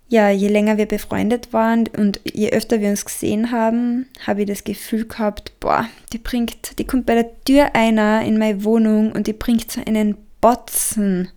ja, 0.08 0.30
je 0.30 0.47
länger 0.47 0.78
wir 0.78 0.87
befreundet 0.87 1.52
waren 1.52 1.88
und 1.97 2.20
je 2.25 2.50
öfter 2.50 2.80
wir 2.80 2.90
uns 2.90 3.04
gesehen 3.04 3.50
haben, 3.50 4.06
habe 4.25 4.42
ich 4.42 4.47
das 4.47 4.62
Gefühl 4.62 5.06
gehabt, 5.06 5.52
boah, 5.58 5.88
die 6.12 6.18
bringt, 6.18 6.78
die 6.78 6.85
kommt 6.85 7.06
bei 7.06 7.14
der 7.16 7.44
Tür 7.44 7.75
einer 7.75 8.23
in 8.23 8.38
meine 8.38 8.62
Wohnung 8.62 9.11
und 9.11 9.26
die 9.26 9.32
bringt 9.32 9.73
so 9.73 9.82
einen 9.85 10.16
Botzen, 10.40 11.28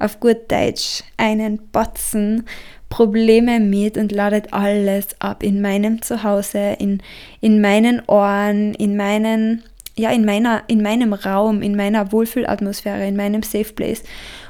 auf 0.00 0.18
gut 0.18 0.50
Deutsch, 0.50 1.02
einen 1.16 1.58
Botzen 1.70 2.44
Probleme 2.90 3.60
mit 3.60 3.96
und 3.96 4.10
ladet 4.10 4.52
alles 4.52 5.08
ab 5.20 5.44
in 5.44 5.62
meinem 5.62 6.02
Zuhause, 6.02 6.76
in, 6.78 7.00
in 7.40 7.60
meinen 7.60 8.02
Ohren, 8.06 8.74
in 8.74 8.96
meinen, 8.96 9.62
ja, 9.96 10.10
in 10.10 10.24
meiner, 10.24 10.64
in 10.66 10.82
meinem 10.82 11.12
Raum, 11.12 11.62
in 11.62 11.76
meiner 11.76 12.10
Wohlfühlatmosphäre, 12.10 13.06
in 13.06 13.16
meinem 13.16 13.44
Safe 13.44 13.72
Place. 13.72 14.02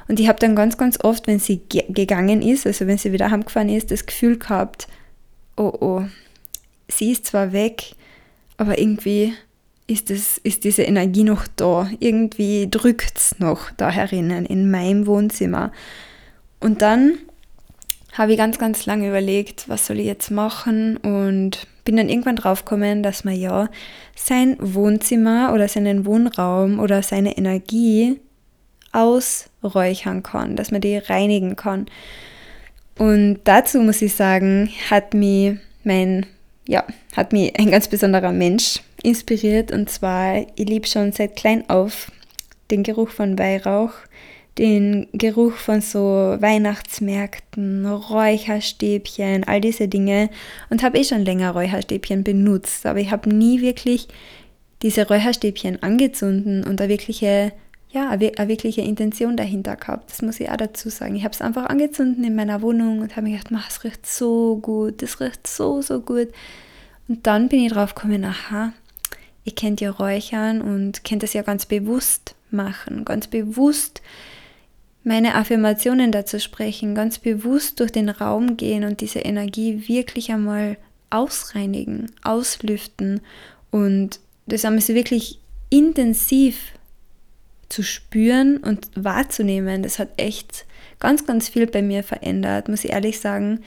Und 0.08 0.18
ich 0.18 0.26
habe 0.26 0.38
dann 0.38 0.56
ganz, 0.56 0.78
ganz 0.78 0.98
oft, 1.04 1.26
wenn 1.26 1.38
sie 1.38 1.58
ge 1.68 1.84
gegangen 1.90 2.40
ist, 2.40 2.66
also 2.66 2.86
wenn 2.86 2.98
sie 2.98 3.12
wieder 3.12 3.30
heimgefahren 3.30 3.68
ist, 3.68 3.90
das 3.90 4.06
Gefühl 4.06 4.38
gehabt, 4.38 4.88
oh 5.56 5.72
oh, 5.78 6.02
sie 6.88 7.12
ist 7.12 7.26
zwar 7.26 7.52
weg, 7.52 7.92
aber 8.56 8.78
irgendwie, 8.78 9.34
ist, 9.90 10.10
es, 10.10 10.38
ist 10.38 10.64
diese 10.64 10.82
Energie 10.82 11.24
noch 11.24 11.46
da. 11.56 11.90
Irgendwie 11.98 12.68
drückt 12.70 13.18
es 13.18 13.38
noch 13.38 13.70
da 13.76 13.90
herinnen 13.90 14.46
in 14.46 14.70
meinem 14.70 15.06
Wohnzimmer. 15.06 15.72
Und 16.60 16.82
dann 16.82 17.18
habe 18.12 18.32
ich 18.32 18.38
ganz, 18.38 18.58
ganz 18.58 18.86
lange 18.86 19.08
überlegt, 19.08 19.68
was 19.68 19.86
soll 19.86 20.00
ich 20.00 20.06
jetzt 20.06 20.30
machen 20.30 20.96
und 20.98 21.66
bin 21.84 21.96
dann 21.96 22.08
irgendwann 22.08 22.36
draufgekommen, 22.36 23.02
dass 23.02 23.24
man 23.24 23.34
ja 23.34 23.68
sein 24.14 24.56
Wohnzimmer 24.60 25.52
oder 25.54 25.68
seinen 25.68 26.06
Wohnraum 26.06 26.78
oder 26.78 27.02
seine 27.02 27.36
Energie 27.36 28.20
ausräuchern 28.92 30.22
kann, 30.22 30.56
dass 30.56 30.70
man 30.70 30.80
die 30.80 30.98
reinigen 30.98 31.56
kann. 31.56 31.86
Und 32.98 33.40
dazu 33.44 33.80
muss 33.80 34.02
ich 34.02 34.14
sagen, 34.14 34.70
hat 34.90 35.14
mich 35.14 35.56
mein, 35.84 36.26
ja, 36.70 36.84
hat 37.16 37.32
mich 37.32 37.58
ein 37.58 37.72
ganz 37.72 37.88
besonderer 37.88 38.30
Mensch 38.30 38.80
inspiriert. 39.02 39.72
Und 39.72 39.90
zwar, 39.90 40.46
ich 40.54 40.68
liebe 40.68 40.86
schon 40.86 41.10
seit 41.10 41.34
klein 41.34 41.68
auf 41.68 42.12
den 42.70 42.84
Geruch 42.84 43.08
von 43.08 43.36
Weihrauch, 43.40 43.90
den 44.56 45.08
Geruch 45.12 45.54
von 45.54 45.80
so 45.80 45.98
Weihnachtsmärkten, 46.38 47.86
Räucherstäbchen, 47.86 49.42
all 49.42 49.60
diese 49.60 49.88
Dinge. 49.88 50.30
Und 50.70 50.84
habe 50.84 50.98
eh 50.98 51.04
schon 51.04 51.24
länger 51.24 51.50
Räucherstäbchen 51.50 52.22
benutzt, 52.22 52.86
aber 52.86 53.00
ich 53.00 53.10
habe 53.10 53.34
nie 53.34 53.60
wirklich 53.60 54.06
diese 54.82 55.08
Räucherstäbchen 55.08 55.82
angezündet 55.82 56.68
und 56.68 56.78
da 56.78 56.88
wirkliche 56.88 57.52
ja, 57.92 58.10
eine, 58.10 58.32
wirkliche 58.48 58.82
Intention 58.82 59.36
dahinter 59.36 59.76
gehabt. 59.76 60.10
Das 60.10 60.22
muss 60.22 60.38
ich 60.38 60.48
auch 60.48 60.56
dazu 60.56 60.88
sagen. 60.90 61.16
Ich 61.16 61.24
habe 61.24 61.34
es 61.34 61.42
einfach 61.42 61.66
angezündet 61.66 62.24
in 62.24 62.36
meiner 62.36 62.62
Wohnung 62.62 63.00
und 63.00 63.16
habe 63.16 63.28
mir 63.28 63.38
gedacht, 63.38 63.66
es 63.68 63.84
riecht 63.84 64.06
so 64.06 64.56
gut, 64.56 65.02
das 65.02 65.20
riecht 65.20 65.46
so, 65.46 65.82
so 65.82 66.00
gut. 66.00 66.28
Und 67.08 67.26
dann 67.26 67.48
bin 67.48 67.60
ich 67.60 67.72
drauf 67.72 67.94
gekommen, 67.94 68.24
aha, 68.24 68.72
ihr 69.44 69.54
kennt 69.54 69.80
ja 69.80 69.90
Räuchern 69.90 70.62
und 70.62 71.02
könnt 71.04 71.24
es 71.24 71.32
ja 71.32 71.42
ganz 71.42 71.66
bewusst 71.66 72.36
machen, 72.50 73.04
ganz 73.04 73.26
bewusst 73.26 74.00
meine 75.02 75.34
Affirmationen 75.34 76.12
dazu 76.12 76.38
sprechen, 76.38 76.94
ganz 76.94 77.18
bewusst 77.18 77.80
durch 77.80 77.90
den 77.90 78.10
Raum 78.10 78.56
gehen 78.56 78.84
und 78.84 79.00
diese 79.00 79.20
Energie 79.20 79.88
wirklich 79.88 80.30
einmal 80.30 80.76
ausreinigen, 81.08 82.12
auslüften 82.22 83.20
und 83.70 84.20
das 84.46 84.64
haben 84.64 84.78
sie 84.80 84.94
wirklich 84.94 85.40
intensiv 85.70 86.72
zu 87.70 87.82
spüren 87.82 88.58
und 88.58 88.90
wahrzunehmen, 88.94 89.82
das 89.82 89.98
hat 89.98 90.10
echt 90.18 90.66
ganz, 90.98 91.26
ganz 91.26 91.48
viel 91.48 91.66
bei 91.66 91.80
mir 91.80 92.04
verändert, 92.04 92.68
muss 92.68 92.84
ich 92.84 92.92
ehrlich 92.92 93.18
sagen. 93.20 93.60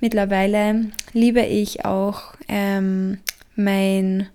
Mittlerweile 0.00 0.90
liebe 1.14 1.40
ich 1.40 1.86
auch 1.86 2.34
ähm, 2.48 3.18
mein 3.54 4.28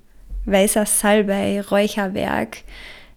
weißer 0.45 0.87
Salbei 0.87 1.61
Räucherwerk. 1.61 2.63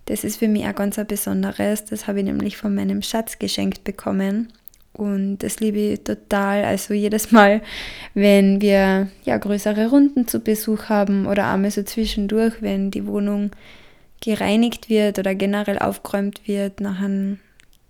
Das 0.05 0.25
ist 0.25 0.37
für 0.37 0.49
mich 0.49 0.65
ein 0.65 0.75
ganz 0.75 1.01
besonderes. 1.09 1.87
Das 1.87 2.07
habe 2.07 2.19
ich 2.19 2.27
nämlich 2.27 2.59
von 2.59 2.75
meinem 2.75 3.01
Schatz 3.01 3.39
geschenkt 3.39 3.85
bekommen. 3.85 4.53
Und 4.93 5.39
das 5.39 5.59
liebe 5.61 5.79
ich 5.79 6.05
total. 6.05 6.65
Also 6.65 6.93
jedes 6.93 7.33
Mal, 7.33 7.63
wenn 8.13 8.61
wir 8.61 9.09
ja 9.25 9.39
größere 9.39 9.89
Runden 9.89 10.29
zu 10.29 10.41
Besuch 10.41 10.91
haben 10.91 11.27
oder 11.27 11.51
einmal 11.51 11.71
so 11.71 11.83
zwischendurch, 11.83 12.61
wenn 12.61 12.91
die 12.91 13.07
Wohnung 13.07 13.51
gereinigt 14.25 14.89
wird 14.89 15.19
oder 15.19 15.35
generell 15.35 15.79
aufgeräumt 15.79 16.47
wird, 16.47 16.81
nachher 16.81 17.37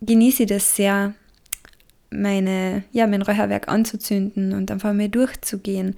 genieße 0.01 0.43
ich 0.43 0.49
das 0.49 0.75
sehr, 0.75 1.15
meine, 2.11 2.85
ja, 2.93 3.07
mein 3.07 3.23
Räucherwerk 3.23 3.69
anzuzünden 3.69 4.53
und 4.53 4.71
einfach 4.71 4.93
mal 4.93 5.09
durchzugehen. 5.09 5.97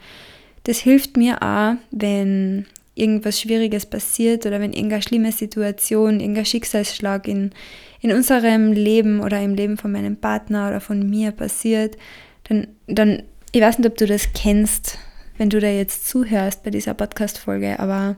Das 0.65 0.79
hilft 0.79 1.17
mir 1.17 1.43
auch, 1.43 1.77
wenn 1.91 2.67
irgendwas 2.95 3.41
Schwieriges 3.41 3.87
passiert 3.87 4.47
oder 4.47 4.61
wenn 4.61 4.73
irgendeine 4.73 5.03
schlimme 5.03 5.33
Situation, 5.33 6.21
irgendein 6.21 6.47
Schicksalsschlag 6.47 7.29
in, 7.29 7.53
in 8.01 8.13
unserem 8.13 8.73
Leben 8.73 9.21
oder 9.21 9.41
im 9.41 9.55
Leben 9.55 9.77
von 9.77 9.93
meinem 9.93 10.17
Partner 10.17 10.69
oder 10.69 10.81
von 10.81 11.09
mir 11.09 11.33
passiert, 11.33 11.97
dann, 12.45 12.69
dann, 12.87 13.23
ich 13.53 13.61
weiß 13.61 13.79
nicht, 13.79 13.89
ob 13.89 13.97
du 13.97 14.07
das 14.07 14.33
kennst, 14.35 14.99
wenn 15.39 15.51
du 15.51 15.61
da 15.61 15.69
jetzt 15.69 16.09
zuhörst 16.09 16.63
bei 16.63 16.71
dieser 16.71 16.95
Podcast-Folge, 16.95 17.79
aber 17.79 18.17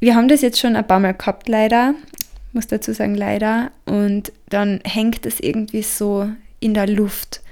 wir 0.00 0.14
haben 0.14 0.28
das 0.28 0.42
jetzt 0.42 0.58
schon 0.58 0.76
ein 0.76 0.86
paar 0.86 1.00
Mal 1.00 1.14
gehabt, 1.14 1.48
leider. 1.48 1.94
Muss 2.52 2.66
dazu 2.66 2.92
sagen, 2.92 3.14
leider. 3.14 3.70
Und 3.84 4.32
dann 4.48 4.80
hängt 4.84 5.26
es 5.26 5.40
irgendwie 5.40 5.82
so 5.82 6.28
in 6.60 6.74
der 6.74 6.86
Luft. 6.86 7.42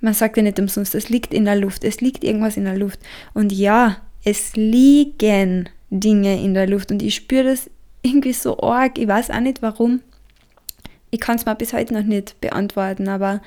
Man 0.00 0.14
sagt 0.14 0.36
ja 0.36 0.42
nicht 0.42 0.58
umsonst, 0.58 0.94
es 0.94 1.08
liegt 1.08 1.32
in 1.32 1.44
der 1.44 1.56
Luft. 1.56 1.84
Es 1.84 2.00
liegt 2.00 2.24
irgendwas 2.24 2.56
in 2.56 2.64
der 2.64 2.76
Luft. 2.76 3.00
Und 3.32 3.52
ja, 3.52 3.96
es 4.24 4.54
liegen 4.54 5.68
Dinge 5.90 6.42
in 6.42 6.54
der 6.54 6.66
Luft. 6.66 6.90
Und 6.90 7.02
ich 7.02 7.14
spüre 7.14 7.44
das 7.44 7.70
irgendwie 8.02 8.32
so 8.32 8.58
arg. 8.60 8.98
Ich 8.98 9.08
weiß 9.08 9.30
auch 9.30 9.40
nicht 9.40 9.62
warum. 9.62 10.00
Ich 11.10 11.20
kann 11.20 11.36
es 11.36 11.46
mir 11.46 11.54
bis 11.54 11.72
heute 11.72 11.94
noch 11.94 12.02
nicht 12.02 12.40
beantworten, 12.40 13.08
aber 13.08 13.40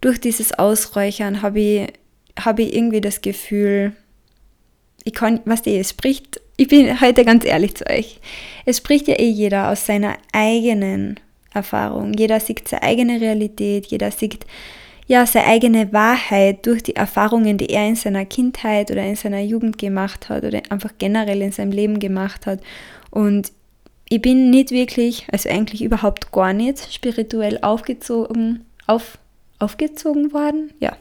durch 0.00 0.20
dieses 0.20 0.52
Ausräuchern 0.58 1.42
habe 1.42 1.60
ich, 1.60 1.92
hab 2.38 2.58
ich 2.58 2.74
irgendwie 2.74 3.00
das 3.00 3.20
Gefühl, 3.20 3.92
ich 5.04 5.12
kann, 5.12 5.40
was 5.44 5.62
die, 5.62 5.76
es 5.76 5.90
spricht 5.90 6.40
ich 6.56 6.68
bin 6.68 7.00
heute 7.00 7.24
ganz 7.24 7.44
ehrlich 7.44 7.74
zu 7.74 7.88
euch. 7.88 8.20
Es 8.64 8.78
spricht 8.78 9.08
ja 9.08 9.18
eh 9.18 9.28
jeder 9.28 9.70
aus 9.70 9.86
seiner 9.86 10.16
eigenen 10.32 11.18
Erfahrung. 11.52 12.14
Jeder 12.14 12.40
sieht 12.40 12.68
seine 12.68 12.82
eigene 12.82 13.20
Realität, 13.20 13.86
jeder 13.86 14.10
sieht 14.10 14.46
ja 15.06 15.26
seine 15.26 15.46
eigene 15.46 15.92
Wahrheit 15.92 16.64
durch 16.64 16.82
die 16.82 16.96
Erfahrungen, 16.96 17.58
die 17.58 17.70
er 17.70 17.86
in 17.86 17.96
seiner 17.96 18.24
Kindheit 18.24 18.90
oder 18.90 19.02
in 19.04 19.16
seiner 19.16 19.40
Jugend 19.40 19.78
gemacht 19.78 20.28
hat 20.28 20.44
oder 20.44 20.62
einfach 20.70 20.92
generell 20.98 21.42
in 21.42 21.52
seinem 21.52 21.72
Leben 21.72 21.98
gemacht 21.98 22.46
hat. 22.46 22.60
Und 23.10 23.52
ich 24.08 24.22
bin 24.22 24.50
nicht 24.50 24.70
wirklich, 24.70 25.26
also 25.32 25.48
eigentlich 25.48 25.82
überhaupt 25.82 26.30
gar 26.30 26.52
nicht 26.52 26.92
spirituell 26.92 27.58
aufgezogen, 27.62 28.64
auf, 28.86 29.18
aufgezogen 29.58 30.32
worden. 30.32 30.72
Ja, 30.78 30.96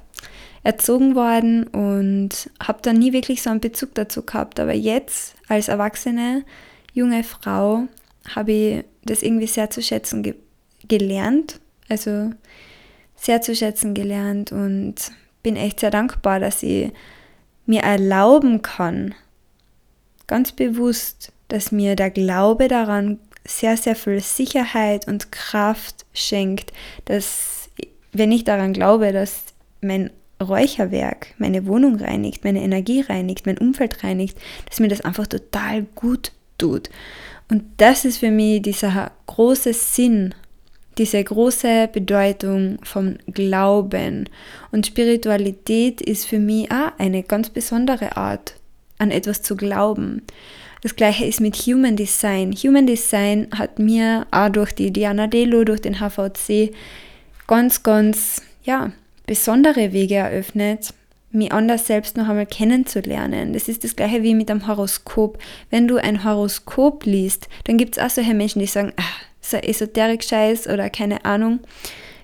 erzogen 0.64 1.16
worden 1.16 1.68
und 1.68 2.50
habe 2.62 2.80
dann 2.82 2.98
nie 2.98 3.14
wirklich 3.14 3.42
so 3.42 3.50
einen 3.50 3.60
Bezug 3.60 3.94
dazu 3.96 4.24
gehabt. 4.24 4.60
Aber 4.60 4.74
jetzt 4.74 5.36
als 5.48 5.68
erwachsene 5.68 6.44
junge 6.94 7.24
Frau 7.24 7.88
habe 8.34 8.52
ich 8.52 8.86
das 9.04 9.22
irgendwie 9.22 9.48
sehr 9.48 9.70
zu 9.70 9.82
schätzen 9.82 10.24
ge 10.24 10.36
gelernt. 10.88 11.60
Also 11.90 12.32
sehr 13.16 13.42
zu 13.42 13.56
schätzen 13.56 13.94
gelernt 13.94 14.52
und 14.52 14.96
bin 15.44 15.56
echt 15.56 15.80
sehr 15.80 15.92
dankbar, 15.92 16.40
dass 16.40 16.64
ich 16.64 16.92
mir 17.66 17.82
erlauben 17.82 18.62
kann, 18.62 19.16
ganz 20.28 20.52
bewusst, 20.52 21.32
dass 21.48 21.72
mir 21.72 21.96
der 21.96 22.10
Glaube 22.10 22.68
daran 22.68 23.20
sehr, 23.46 23.78
sehr 23.78 23.96
viel 23.96 24.20
Sicherheit 24.20 25.08
und 25.08 25.32
Kraft 25.32 26.06
schenkt, 26.14 26.74
dass 27.06 27.70
wenn 28.12 28.32
ich 28.32 28.44
daran 28.44 28.74
glaube, 28.74 29.12
dass 29.12 29.44
mein 29.82 30.12
Räucherwerk 30.44 31.34
meine 31.38 31.66
Wohnung 31.66 31.96
reinigt, 31.96 32.44
meine 32.44 32.62
Energie 32.62 33.02
reinigt, 33.02 33.46
mein 33.46 33.58
Umfeld 33.58 34.04
reinigt, 34.04 34.38
dass 34.70 34.80
mir 34.80 34.88
das 34.88 35.02
einfach 35.02 35.28
total 35.28 35.84
gut 35.96 36.32
tut. 36.58 36.90
Und 37.50 37.64
das 37.78 38.06
ist 38.06 38.18
für 38.18 38.32
mich 38.32 38.62
dieser 38.62 39.12
große 39.28 39.74
Sinn, 39.74 40.34
diese 40.98 41.24
große 41.24 41.90
Bedeutung 41.92 42.78
vom 42.84 43.18
Glauben. 43.28 44.30
Und 44.72 44.88
Spiritualität 44.88 46.02
ist 46.02 46.26
für 46.26 46.40
mich 46.40 46.72
auch 46.72 46.92
eine 46.98 47.24
ganz 47.24 47.50
besondere 47.50 48.16
Art, 48.18 48.56
an 48.98 49.12
etwas 49.12 49.42
zu 49.42 49.56
glauben. 49.56 50.22
Das 50.82 50.96
gleiche 50.96 51.26
ist 51.26 51.40
mit 51.40 51.56
Human 51.56 51.96
Design. 51.96 52.54
Human 52.54 52.86
Design 52.86 53.48
hat 53.58 53.80
mir 53.80 54.28
auch 54.32 54.50
durch 54.50 54.74
die 54.74 54.92
Diana 54.92 55.28
Delo, 55.28 55.64
durch 55.64 55.82
den 55.82 56.00
HVC 56.00 56.74
ganz, 57.48 57.84
ganz, 57.84 58.42
ja, 58.64 58.92
besondere 59.26 59.94
Wege 59.94 60.16
eröffnet, 60.16 60.94
mich 61.32 61.52
anders 61.52 61.88
selbst 61.88 62.16
noch 62.16 62.30
einmal 62.30 62.46
kennenzulernen. 62.46 63.54
Das 63.54 63.68
ist 63.68 63.84
das 63.84 63.96
gleiche 63.96 64.24
wie 64.24 64.36
mit 64.36 64.52
einem 64.52 64.68
Horoskop. 64.68 65.40
Wenn 65.70 65.88
du 65.88 65.98
ein 65.98 66.24
Horoskop 66.24 67.06
liest, 67.06 67.48
dann 67.64 67.78
gibt 67.78 67.98
es 67.98 68.04
auch 68.04 68.10
solche 68.10 68.36
Menschen, 68.36 68.60
die 68.60 68.68
sagen, 68.68 68.94
ah, 68.98 69.04
so 69.42 69.58
Esoterik-Scheiß 69.58 70.68
oder 70.68 70.90
keine 70.90 71.26
Ahnung. 71.26 71.60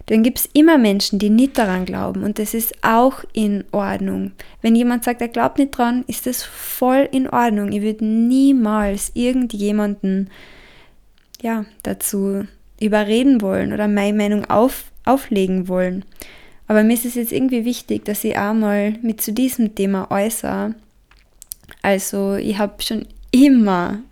Dann 0.06 0.24
gibt 0.24 0.40
es 0.40 0.50
immer 0.54 0.80
Menschen, 0.80 1.20
die 1.20 1.30
nicht 1.30 1.58
daran 1.58 1.86
glauben 1.86 2.24
und 2.24 2.40
das 2.40 2.56
ist 2.56 2.84
auch 2.84 3.24
in 3.34 3.64
Ordnung. 3.72 4.32
Wenn 4.62 4.76
jemand 4.76 5.04
sagt, 5.04 5.22
er 5.22 5.28
glaubt 5.28 5.60
nicht 5.60 5.78
dran, 5.78 6.04
ist 6.08 6.26
das 6.26 6.42
voll 6.42 7.08
in 7.12 7.30
Ordnung. 7.30 7.72
Ich 7.72 7.84
würde 7.84 8.06
niemals 8.06 9.12
irgendjemanden 9.14 10.32
ja, 11.42 11.66
dazu 11.84 12.48
überreden 12.82 13.42
wollen 13.42 13.72
oder 13.72 13.88
meine 13.88 14.18
Meinung 14.18 14.46
auf, 14.46 14.86
auflegen 15.06 15.68
wollen. 15.68 16.06
Aber 16.70 16.84
mir 16.84 16.94
ist 16.94 17.04
es 17.06 17.16
jetzt 17.16 17.32
irgendwie 17.32 17.66
wichtig, 17.66 18.06
dass 18.06 18.24
ich 18.24 18.38
auch 18.38 18.54
mal 18.54 18.94
mit 19.02 19.22
zu 19.22 19.34
diesem 19.34 19.74
Thema 19.74 20.12
äußere. 20.12 20.76
Also 21.82 22.36
ich 22.36 22.60
habe 22.60 22.82
schon 22.84 23.08
immer 23.32 24.04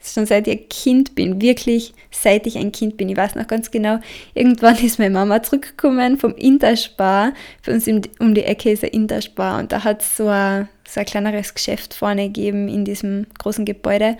schon 0.00 0.26
seit 0.26 0.46
ich 0.46 0.60
ein 0.60 0.68
Kind 0.68 1.14
bin, 1.14 1.40
wirklich 1.40 1.92
seit 2.10 2.46
ich 2.46 2.56
ein 2.56 2.70
Kind 2.70 2.96
bin. 2.96 3.08
Ich 3.08 3.16
weiß 3.16 3.34
noch 3.34 3.48
ganz 3.48 3.70
genau, 3.70 3.98
irgendwann 4.34 4.76
ist 4.76 4.98
meine 4.98 5.10
Mama 5.10 5.42
zurückgekommen 5.42 6.18
vom 6.18 6.34
Interspar. 6.36 7.32
Für 7.62 7.72
uns 7.72 7.88
um 7.88 8.34
die 8.34 8.44
Ecke 8.44 8.70
ist 8.70 8.84
ein 8.84 8.90
Interspar 8.90 9.58
und 9.58 9.72
da 9.72 9.82
hat 9.82 10.02
es 10.02 10.16
so 10.16 10.28
ein, 10.28 10.68
so 10.86 11.00
ein 11.00 11.06
kleineres 11.06 11.54
Geschäft 11.54 11.94
vorne 11.94 12.26
gegeben 12.26 12.68
in 12.68 12.84
diesem 12.84 13.26
großen 13.38 13.64
Gebäude. 13.64 14.16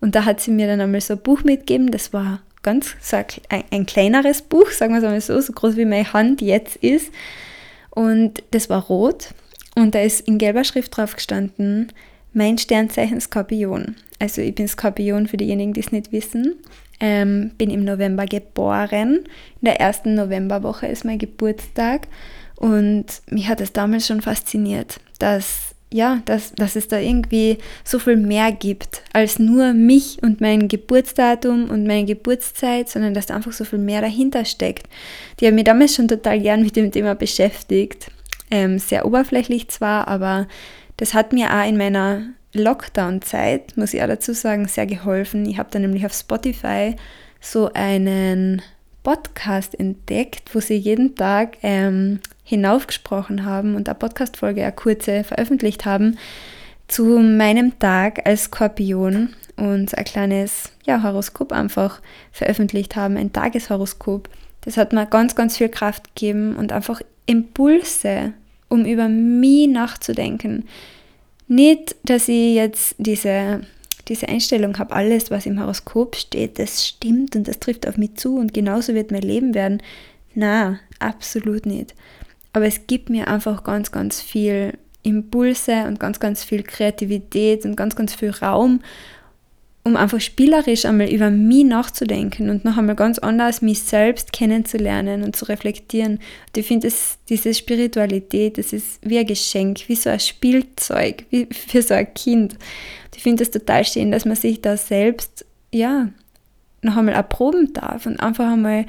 Und 0.00 0.14
da 0.14 0.24
hat 0.26 0.40
sie 0.40 0.50
mir 0.50 0.66
dann 0.66 0.80
einmal 0.80 1.00
so 1.00 1.14
ein 1.14 1.20
Buch 1.22 1.44
mitgegeben, 1.44 1.90
das 1.90 2.12
war 2.12 2.40
ganz 2.62 2.96
so 3.00 3.16
ein, 3.16 3.64
ein 3.70 3.86
kleineres 3.86 4.42
Buch, 4.42 4.70
sagen 4.70 4.92
wir 4.92 4.98
es 4.98 5.04
einmal 5.04 5.20
so, 5.20 5.40
so 5.40 5.52
groß 5.52 5.76
wie 5.76 5.84
meine 5.84 6.12
Hand 6.12 6.40
jetzt 6.40 6.76
ist. 6.76 7.12
Und 7.90 8.42
das 8.50 8.70
war 8.70 8.84
rot 8.84 9.28
und 9.74 9.94
da 9.94 10.00
ist 10.00 10.26
in 10.26 10.38
gelber 10.38 10.64
Schrift 10.64 10.96
drauf 10.96 11.14
gestanden, 11.14 11.92
mein 12.32 12.58
Sternzeichen 12.58 13.20
Skorpion. 13.20 13.96
Also 14.18 14.40
ich 14.42 14.54
bin 14.54 14.68
Skorpion 14.68 15.26
für 15.26 15.36
diejenigen, 15.36 15.72
die 15.72 15.80
es 15.80 15.92
nicht 15.92 16.12
wissen. 16.12 16.56
Ähm, 17.00 17.52
bin 17.58 17.70
im 17.70 17.84
November 17.84 18.26
geboren. 18.26 19.20
In 19.60 19.64
der 19.64 19.80
ersten 19.80 20.14
Novemberwoche 20.14 20.86
ist 20.88 21.04
mein 21.04 21.18
Geburtstag. 21.18 22.08
Und 22.56 23.06
mich 23.30 23.48
hat 23.48 23.60
es 23.60 23.72
damals 23.72 24.08
schon 24.08 24.20
fasziniert, 24.20 24.98
dass, 25.20 25.67
ja, 25.92 26.20
dass, 26.26 26.52
dass 26.52 26.76
es 26.76 26.88
da 26.88 26.98
irgendwie 26.98 27.58
so 27.84 27.98
viel 27.98 28.16
mehr 28.16 28.52
gibt 28.52 29.02
als 29.12 29.38
nur 29.38 29.72
mich 29.72 30.22
und 30.22 30.40
mein 30.40 30.68
Geburtsdatum 30.68 31.70
und 31.70 31.86
meine 31.86 32.04
Geburtszeit, 32.04 32.88
sondern 32.88 33.14
dass 33.14 33.26
da 33.26 33.36
einfach 33.36 33.52
so 33.52 33.64
viel 33.64 33.78
mehr 33.78 34.00
dahinter 34.00 34.44
steckt. 34.44 34.86
Die 35.40 35.46
haben 35.46 35.54
mich 35.54 35.64
damals 35.64 35.94
schon 35.94 36.08
total 36.08 36.40
gern 36.40 36.62
mit 36.62 36.76
dem 36.76 36.92
Thema 36.92 37.14
beschäftigt. 37.14 38.10
Ähm, 38.50 38.78
sehr 38.78 39.06
oberflächlich 39.06 39.68
zwar, 39.68 40.08
aber 40.08 40.46
das 40.96 41.14
hat 41.14 41.32
mir 41.32 41.52
auch 41.52 41.66
in 41.66 41.76
meiner 41.76 42.22
Lockdown-Zeit, 42.54 43.76
muss 43.76 43.94
ich 43.94 44.02
auch 44.02 44.08
dazu 44.08 44.32
sagen, 44.32 44.68
sehr 44.68 44.86
geholfen. 44.86 45.46
Ich 45.46 45.58
habe 45.58 45.68
da 45.70 45.78
nämlich 45.78 46.04
auf 46.04 46.12
Spotify 46.12 46.96
so 47.40 47.70
einen 47.72 48.62
Podcast 49.02 49.78
entdeckt, 49.78 50.54
wo 50.54 50.60
sie 50.60 50.76
jeden 50.76 51.14
Tag 51.14 51.58
ähm, 51.62 52.20
hinaufgesprochen 52.48 53.44
haben 53.44 53.76
und 53.76 53.88
eine 53.88 53.98
Podcast-Folge, 53.98 54.62
eine 54.62 54.72
kurze, 54.72 55.22
veröffentlicht 55.22 55.84
haben 55.84 56.16
zu 56.88 57.18
meinem 57.18 57.78
Tag 57.78 58.26
als 58.26 58.44
Skorpion 58.44 59.34
und 59.56 59.96
ein 59.96 60.04
kleines 60.04 60.72
ja, 60.86 61.02
Horoskop 61.02 61.52
einfach 61.52 62.00
veröffentlicht 62.32 62.96
haben, 62.96 63.18
ein 63.18 63.34
Tageshoroskop. 63.34 64.30
Das 64.62 64.78
hat 64.78 64.94
mir 64.94 65.04
ganz, 65.04 65.34
ganz 65.34 65.58
viel 65.58 65.68
Kraft 65.68 66.14
gegeben 66.14 66.56
und 66.56 66.72
einfach 66.72 67.02
Impulse 67.26 68.32
um 68.68 68.86
über 68.86 69.08
mich 69.08 69.68
nachzudenken. 69.68 70.64
Nicht, 71.48 71.96
dass 72.04 72.28
ich 72.28 72.54
jetzt 72.54 72.94
diese, 72.96 73.60
diese 74.08 74.28
Einstellung 74.28 74.78
habe, 74.78 74.94
alles, 74.94 75.30
was 75.30 75.44
im 75.44 75.60
Horoskop 75.60 76.16
steht, 76.16 76.58
das 76.58 76.86
stimmt 76.86 77.36
und 77.36 77.46
das 77.46 77.60
trifft 77.60 77.86
auf 77.86 77.98
mich 77.98 78.14
zu 78.14 78.36
und 78.36 78.54
genauso 78.54 78.94
wird 78.94 79.10
mein 79.10 79.22
Leben 79.22 79.52
werden. 79.54 79.82
Na, 80.34 80.80
absolut 80.98 81.66
nicht. 81.66 81.94
Aber 82.52 82.66
es 82.66 82.86
gibt 82.86 83.10
mir 83.10 83.28
einfach 83.28 83.64
ganz, 83.64 83.92
ganz 83.92 84.20
viel 84.20 84.74
Impulse 85.02 85.84
und 85.86 86.00
ganz, 86.00 86.20
ganz 86.20 86.44
viel 86.44 86.62
Kreativität 86.62 87.64
und 87.64 87.76
ganz, 87.76 87.96
ganz 87.96 88.14
viel 88.14 88.30
Raum, 88.30 88.80
um 89.84 89.96
einfach 89.96 90.20
spielerisch 90.20 90.84
einmal 90.84 91.08
über 91.08 91.30
mich 91.30 91.64
nachzudenken 91.64 92.50
und 92.50 92.64
noch 92.64 92.76
einmal 92.76 92.96
ganz 92.96 93.18
anders 93.18 93.62
mich 93.62 93.80
selbst 93.80 94.32
kennenzulernen 94.32 95.22
und 95.22 95.34
zu 95.34 95.46
reflektieren. 95.46 96.14
Und 96.14 96.56
ich 96.56 96.66
finde, 96.66 96.92
diese 97.28 97.54
Spiritualität, 97.54 98.58
das 98.58 98.72
ist 98.72 99.00
wie 99.02 99.18
ein 99.18 99.26
Geschenk, 99.26 99.88
wie 99.88 99.96
so 99.96 100.10
ein 100.10 100.20
Spielzeug, 100.20 101.24
wie 101.30 101.46
für 101.50 101.80
so 101.80 101.94
ein 101.94 102.12
Kind. 102.12 102.54
Und 102.54 103.16
ich 103.16 103.22
finde 103.22 103.42
es 103.42 103.50
total 103.50 103.84
schön, 103.84 104.12
dass 104.12 104.26
man 104.26 104.36
sich 104.36 104.60
da 104.60 104.76
selbst, 104.76 105.46
ja, 105.72 106.08
noch 106.82 106.96
einmal 106.96 107.14
erproben 107.14 107.72
darf 107.72 108.06
und 108.06 108.20
einfach 108.20 108.52
einmal 108.52 108.86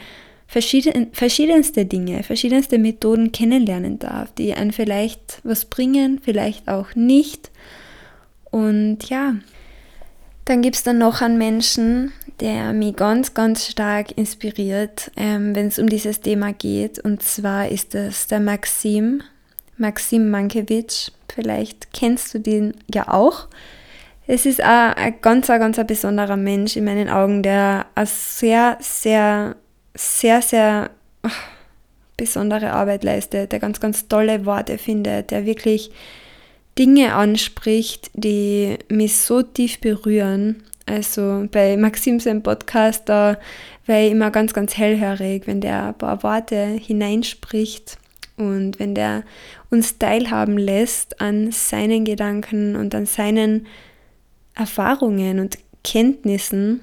verschieden, 0.50 1.10
verschiedenste 1.13 1.86
Dinge, 1.86 2.24
verschiedenste 2.24 2.79
Methoden 2.79 3.32
kennenlernen 3.32 4.00
darf, 4.00 4.34
die 4.34 4.53
einen 4.53 4.72
vielleicht 4.72 5.39
was 5.44 5.65
bringen, 5.65 6.20
vielleicht 6.22 6.68
auch 6.68 6.96
nicht. 6.96 7.51
Und 8.50 9.09
ja, 9.09 9.35
dann 10.46 10.64
gibt 10.64 10.75
es 10.75 10.83
dann 10.83 10.98
noch 10.98 11.22
einen 11.22 11.38
Menschen, 11.38 12.12
der 12.40 12.74
mich 12.74 12.96
ganz, 12.96 13.35
ganz 13.35 13.68
stark 13.68 14.18
inspiriert, 14.18 15.12
ähm, 15.16 15.55
wenn 15.55 15.68
es 15.68 15.77
um 15.77 15.88
dieses 15.88 16.22
Thema 16.22 16.51
geht. 16.51 16.98
Und 16.98 17.22
zwar 17.22 17.70
ist 17.70 17.94
das 17.94 18.25
der 18.25 18.40
Maxim, 18.40 19.22
Maxim 19.77 20.31
Mankiewicz. 20.31 21.12
Vielleicht 21.31 21.94
kennst 21.94 22.33
du 22.33 22.40
den 22.40 22.74
ja 22.92 23.07
auch. 23.09 23.50
Es 24.25 24.48
ist 24.48 24.62
ein, 24.62 24.94
ein 24.94 25.22
ganz, 25.22 25.46
ganz 25.46 25.77
ein 25.77 25.85
besonderer 25.85 26.38
Mensch 26.38 26.75
in 26.75 26.85
meinen 26.85 27.09
Augen, 27.09 27.44
der 27.44 27.85
eine 27.94 28.07
sehr, 28.07 28.77
sehr, 28.79 29.55
sehr, 29.95 30.41
sehr 30.41 30.89
oh, 31.23 31.29
besondere 32.17 32.71
Arbeit 32.73 33.03
leistet, 33.03 33.51
der 33.51 33.59
ganz, 33.59 33.79
ganz 33.79 34.07
tolle 34.07 34.45
Worte 34.45 34.77
findet, 34.77 35.31
der 35.31 35.45
wirklich 35.45 35.91
Dinge 36.77 37.13
anspricht, 37.13 38.09
die 38.13 38.77
mich 38.89 39.17
so 39.17 39.41
tief 39.41 39.79
berühren. 39.79 40.63
Also 40.85 41.47
bei 41.51 41.77
Maxim 41.77 42.19
seinem 42.19 42.41
Podcast, 42.41 43.07
da 43.09 43.37
war 43.85 43.99
ich 43.99 44.11
immer 44.11 44.31
ganz, 44.31 44.53
ganz 44.53 44.77
hellhörig, 44.77 45.45
wenn 45.45 45.61
der 45.61 45.87
ein 45.87 45.97
paar 45.97 46.23
Worte 46.23 46.65
hineinspricht 46.65 47.97
und 48.37 48.79
wenn 48.79 48.95
der 48.95 49.23
uns 49.69 49.97
teilhaben 49.97 50.57
lässt 50.57 51.21
an 51.21 51.51
seinen 51.51 52.05
Gedanken 52.05 52.75
und 52.75 52.95
an 52.95 53.05
seinen 53.05 53.67
Erfahrungen 54.55 55.39
und 55.39 55.57
Kenntnissen. 55.83 56.81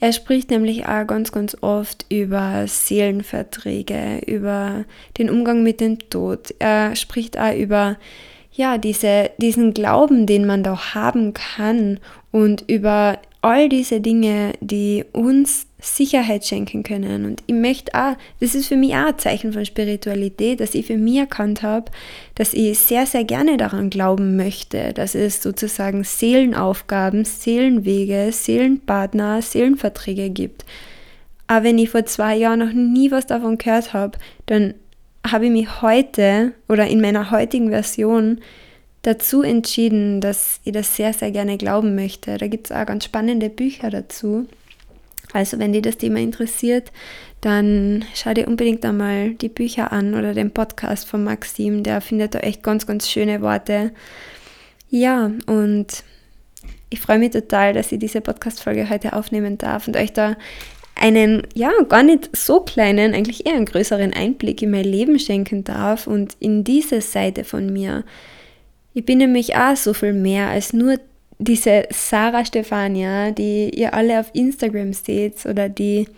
Er 0.00 0.12
spricht 0.12 0.50
nämlich 0.50 0.86
auch 0.86 1.06
ganz, 1.06 1.32
ganz 1.32 1.56
oft 1.60 2.04
über 2.10 2.66
Seelenverträge, 2.66 4.20
über 4.26 4.84
den 5.18 5.30
Umgang 5.30 5.62
mit 5.62 5.80
dem 5.80 5.98
Tod. 6.10 6.54
Er 6.58 6.94
spricht 6.96 7.38
auch 7.38 7.54
über 7.54 7.96
ja, 8.52 8.78
diese, 8.78 9.30
diesen 9.38 9.74
Glauben, 9.74 10.26
den 10.26 10.46
man 10.46 10.62
da 10.62 10.94
haben 10.94 11.34
kann 11.34 11.98
und 12.30 12.64
über 12.68 13.18
all 13.44 13.68
diese 13.68 14.00
Dinge, 14.00 14.54
die 14.60 15.04
uns 15.12 15.66
Sicherheit 15.78 16.46
schenken 16.46 16.82
können. 16.82 17.26
Und 17.26 17.42
ich 17.46 17.54
möchte 17.54 17.94
auch, 17.94 18.16
das 18.40 18.54
ist 18.54 18.68
für 18.68 18.76
mich 18.76 18.94
auch 18.94 19.08
ein 19.08 19.18
Zeichen 19.18 19.52
von 19.52 19.66
Spiritualität, 19.66 20.60
dass 20.60 20.74
ich 20.74 20.86
für 20.86 20.96
mich 20.96 21.18
erkannt 21.18 21.62
habe, 21.62 21.90
dass 22.36 22.54
ich 22.54 22.78
sehr, 22.78 23.04
sehr 23.04 23.24
gerne 23.24 23.58
daran 23.58 23.90
glauben 23.90 24.36
möchte, 24.36 24.94
dass 24.94 25.14
es 25.14 25.42
sozusagen 25.42 26.04
Seelenaufgaben, 26.04 27.26
Seelenwege, 27.26 28.32
Seelenpartner, 28.32 29.42
Seelenverträge 29.42 30.30
gibt. 30.30 30.64
Aber 31.46 31.66
wenn 31.66 31.76
ich 31.76 31.90
vor 31.90 32.06
zwei 32.06 32.36
Jahren 32.36 32.60
noch 32.60 32.72
nie 32.72 33.10
was 33.10 33.26
davon 33.26 33.58
gehört 33.58 33.92
habe, 33.92 34.16
dann 34.46 34.72
habe 35.30 35.44
ich 35.46 35.52
mich 35.52 35.82
heute 35.82 36.52
oder 36.66 36.86
in 36.86 37.02
meiner 37.02 37.30
heutigen 37.30 37.68
Version 37.68 38.40
dazu 39.04 39.42
entschieden, 39.42 40.20
dass 40.20 40.60
ich 40.64 40.72
das 40.72 40.96
sehr, 40.96 41.12
sehr 41.12 41.30
gerne 41.30 41.56
glauben 41.56 41.94
möchte. 41.94 42.36
Da 42.38 42.48
gibt 42.48 42.66
es 42.66 42.76
auch 42.76 42.86
ganz 42.86 43.04
spannende 43.04 43.50
Bücher 43.50 43.90
dazu. 43.90 44.48
Also 45.32 45.58
wenn 45.58 45.72
dir 45.72 45.82
das 45.82 45.98
Thema 45.98 46.20
interessiert, 46.20 46.90
dann 47.40 48.04
schau 48.14 48.32
dir 48.34 48.48
unbedingt 48.48 48.84
einmal 48.84 49.34
die 49.34 49.48
Bücher 49.48 49.92
an 49.92 50.14
oder 50.14 50.32
den 50.32 50.52
Podcast 50.52 51.06
von 51.06 51.22
Maxim. 51.22 51.82
Der 51.82 52.00
findet 52.00 52.34
da 52.34 52.38
echt 52.40 52.62
ganz, 52.62 52.86
ganz 52.86 53.10
schöne 53.10 53.42
Worte. 53.42 53.92
Ja, 54.90 55.30
und 55.46 56.04
ich 56.88 57.00
freue 57.00 57.18
mich 57.18 57.30
total, 57.30 57.72
dass 57.72 57.92
ich 57.92 57.98
diese 57.98 58.20
Podcast-Folge 58.20 58.88
heute 58.88 59.12
aufnehmen 59.12 59.58
darf 59.58 59.88
und 59.88 59.96
euch 59.96 60.12
da 60.12 60.36
einen, 60.94 61.42
ja, 61.54 61.72
gar 61.88 62.04
nicht 62.04 62.34
so 62.34 62.60
kleinen, 62.60 63.12
eigentlich 63.12 63.44
eher 63.44 63.56
einen 63.56 63.66
größeren 63.66 64.12
Einblick 64.14 64.62
in 64.62 64.70
mein 64.70 64.84
Leben 64.84 65.18
schenken 65.18 65.64
darf 65.64 66.06
und 66.06 66.36
in 66.38 66.62
diese 66.64 67.00
Seite 67.00 67.44
von 67.44 67.72
mir. 67.72 68.04
Ich 68.94 69.04
bin 69.04 69.18
nämlich 69.18 69.56
auch 69.56 69.76
so 69.76 69.92
viel 69.92 70.12
mehr 70.12 70.48
als 70.48 70.72
nur 70.72 70.98
diese 71.38 71.86
Sarah 71.90 72.44
Stefania, 72.44 73.32
die 73.32 73.70
ihr 73.70 73.92
alle 73.92 74.20
auf 74.20 74.30
Instagram 74.34 74.92
seht 74.92 75.44
oder 75.46 75.68
die 75.68 76.08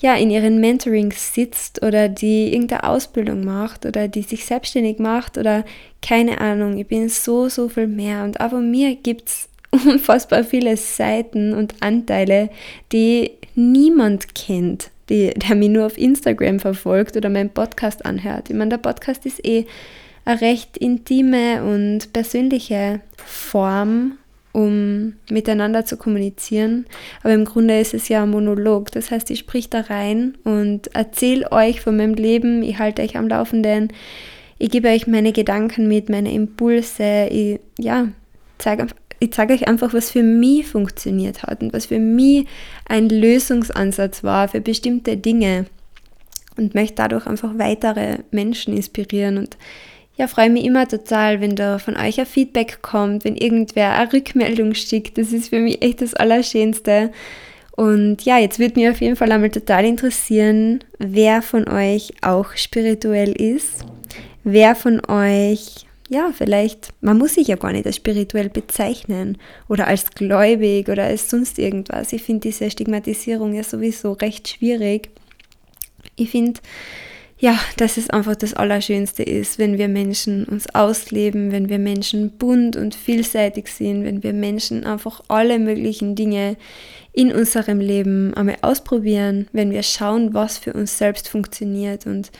ja 0.00 0.14
in 0.14 0.30
ihren 0.30 0.60
Mentorings 0.60 1.34
sitzt 1.34 1.82
oder 1.82 2.08
die 2.08 2.52
irgendeine 2.52 2.84
Ausbildung 2.84 3.44
macht 3.44 3.86
oder 3.86 4.08
die 4.08 4.22
sich 4.22 4.44
selbstständig 4.44 4.98
macht 4.98 5.38
oder 5.38 5.64
keine 6.02 6.40
Ahnung. 6.40 6.78
Ich 6.78 6.86
bin 6.86 7.08
so, 7.08 7.48
so 7.48 7.68
viel 7.68 7.88
mehr 7.88 8.24
und 8.24 8.40
auch 8.40 8.50
von 8.50 8.70
mir 8.70 8.94
gibt 8.94 9.28
es 9.28 9.48
unfassbar 9.70 10.44
viele 10.44 10.76
Seiten 10.76 11.54
und 11.54 11.74
Anteile, 11.80 12.50
die 12.92 13.32
niemand 13.54 14.34
kennt, 14.34 14.90
die, 15.08 15.30
der 15.30 15.56
mich 15.56 15.70
nur 15.70 15.86
auf 15.86 15.98
Instagram 15.98 16.60
verfolgt 16.60 17.16
oder 17.16 17.28
meinen 17.28 17.50
Podcast 17.50 18.04
anhört. 18.04 18.50
Ich 18.50 18.56
meine, 18.56 18.70
der 18.70 18.78
Podcast 18.78 19.26
ist 19.26 19.44
eh 19.44 19.66
eine 20.28 20.40
recht 20.42 20.76
intime 20.76 21.64
und 21.64 22.12
persönliche 22.12 23.00
Form, 23.16 24.18
um 24.52 25.14
miteinander 25.30 25.86
zu 25.86 25.96
kommunizieren. 25.96 26.84
Aber 27.22 27.32
im 27.32 27.46
Grunde 27.46 27.80
ist 27.80 27.94
es 27.94 28.08
ja 28.08 28.24
ein 28.24 28.30
Monolog. 28.30 28.92
Das 28.92 29.10
heißt, 29.10 29.30
ich 29.30 29.38
sprich 29.38 29.70
da 29.70 29.80
rein 29.80 30.36
und 30.44 30.94
erzähle 30.94 31.50
euch 31.50 31.80
von 31.80 31.96
meinem 31.96 32.12
Leben, 32.12 32.62
ich 32.62 32.78
halte 32.78 33.00
euch 33.02 33.16
am 33.16 33.28
Laufenden, 33.28 33.90
ich 34.58 34.70
gebe 34.70 34.88
euch 34.88 35.06
meine 35.06 35.32
Gedanken 35.32 35.88
mit, 35.88 36.10
meine 36.10 36.32
Impulse, 36.32 37.28
ich 37.30 37.60
ja, 37.78 38.08
zeige 38.58 38.86
ich 39.20 39.32
zeige 39.32 39.54
euch 39.54 39.66
einfach, 39.66 39.94
was 39.94 40.10
für 40.10 40.22
mich 40.22 40.66
funktioniert 40.66 41.42
hat 41.42 41.62
und 41.62 41.72
was 41.72 41.86
für 41.86 41.98
mich 41.98 42.46
ein 42.86 43.08
Lösungsansatz 43.08 44.22
war 44.22 44.46
für 44.48 44.60
bestimmte 44.60 45.16
Dinge 45.16 45.66
und 46.56 46.74
möchte 46.74 46.96
dadurch 46.96 47.26
einfach 47.26 47.58
weitere 47.58 48.18
Menschen 48.30 48.76
inspirieren 48.76 49.38
und 49.38 49.56
ja, 50.18 50.26
freue 50.26 50.50
mich 50.50 50.64
immer 50.64 50.88
total, 50.88 51.40
wenn 51.40 51.54
da 51.54 51.78
von 51.78 51.96
euch 51.96 52.18
ein 52.18 52.26
Feedback 52.26 52.82
kommt, 52.82 53.24
wenn 53.24 53.36
irgendwer 53.36 53.92
eine 53.92 54.12
Rückmeldung 54.12 54.74
schickt. 54.74 55.16
Das 55.16 55.32
ist 55.32 55.50
für 55.50 55.60
mich 55.60 55.80
echt 55.80 56.02
das 56.02 56.14
Allerschönste. 56.14 57.12
Und 57.76 58.22
ja, 58.24 58.36
jetzt 58.38 58.58
würde 58.58 58.80
mich 58.80 58.88
auf 58.90 59.00
jeden 59.00 59.14
Fall 59.14 59.30
einmal 59.30 59.50
total 59.50 59.84
interessieren, 59.84 60.82
wer 60.98 61.40
von 61.40 61.68
euch 61.68 62.12
auch 62.20 62.56
spirituell 62.56 63.30
ist, 63.30 63.84
wer 64.42 64.74
von 64.74 65.00
euch, 65.08 65.86
ja, 66.08 66.32
vielleicht, 66.36 66.88
man 67.00 67.16
muss 67.16 67.34
sich 67.34 67.46
ja 67.46 67.54
gar 67.54 67.70
nicht 67.70 67.86
als 67.86 67.94
spirituell 67.94 68.48
bezeichnen 68.48 69.38
oder 69.68 69.86
als 69.86 70.10
gläubig 70.10 70.88
oder 70.88 71.04
als 71.04 71.30
sonst 71.30 71.60
irgendwas. 71.60 72.12
Ich 72.12 72.24
finde 72.24 72.48
diese 72.48 72.68
Stigmatisierung 72.68 73.54
ja 73.54 73.62
sowieso 73.62 74.14
recht 74.14 74.48
schwierig. 74.48 75.10
Ich 76.16 76.30
finde, 76.30 76.58
ja, 77.40 77.58
dass 77.76 77.96
es 77.96 78.10
einfach 78.10 78.34
das 78.34 78.54
Allerschönste 78.54 79.22
ist, 79.22 79.58
wenn 79.58 79.78
wir 79.78 79.88
Menschen 79.88 80.44
uns 80.44 80.74
ausleben, 80.74 81.52
wenn 81.52 81.68
wir 81.68 81.78
Menschen 81.78 82.36
bunt 82.36 82.74
und 82.74 82.96
vielseitig 82.96 83.68
sind, 83.68 84.04
wenn 84.04 84.24
wir 84.24 84.32
Menschen 84.32 84.84
einfach 84.84 85.22
alle 85.28 85.60
möglichen 85.60 86.16
Dinge 86.16 86.56
in 87.12 87.32
unserem 87.32 87.78
Leben 87.80 88.34
einmal 88.34 88.58
ausprobieren, 88.62 89.48
wenn 89.52 89.70
wir 89.70 89.84
schauen, 89.84 90.34
was 90.34 90.58
für 90.58 90.72
uns 90.72 90.98
selbst 90.98 91.28
funktioniert. 91.28 92.06
Und 92.06 92.32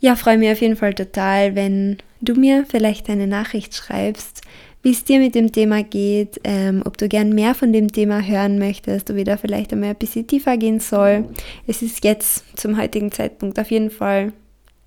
ja, 0.00 0.16
freue 0.16 0.38
mich 0.38 0.50
auf 0.50 0.60
jeden 0.62 0.76
Fall 0.76 0.94
total, 0.94 1.54
wenn 1.54 1.98
du 2.22 2.34
mir 2.34 2.64
vielleicht 2.66 3.10
eine 3.10 3.26
Nachricht 3.26 3.74
schreibst, 3.74 4.40
wie 4.82 4.90
es 4.90 5.04
dir 5.04 5.20
mit 5.20 5.34
dem 5.34 5.52
Thema 5.52 5.82
geht, 5.82 6.40
ähm, 6.44 6.82
ob 6.84 6.98
du 6.98 7.08
gern 7.08 7.30
mehr 7.30 7.54
von 7.54 7.72
dem 7.72 7.92
Thema 7.92 8.20
hören 8.20 8.58
möchtest, 8.58 9.10
ob 9.10 9.16
ich 9.16 9.24
da 9.24 9.36
vielleicht 9.36 9.72
einmal 9.72 9.90
ein 9.90 9.96
bisschen 9.96 10.26
tiefer 10.26 10.56
gehen 10.56 10.80
soll. 10.80 11.24
Es 11.66 11.82
ist 11.82 12.04
jetzt 12.04 12.58
zum 12.58 12.80
heutigen 12.80 13.12
Zeitpunkt 13.12 13.58
auf 13.60 13.70
jeden 13.70 13.90
Fall 13.90 14.32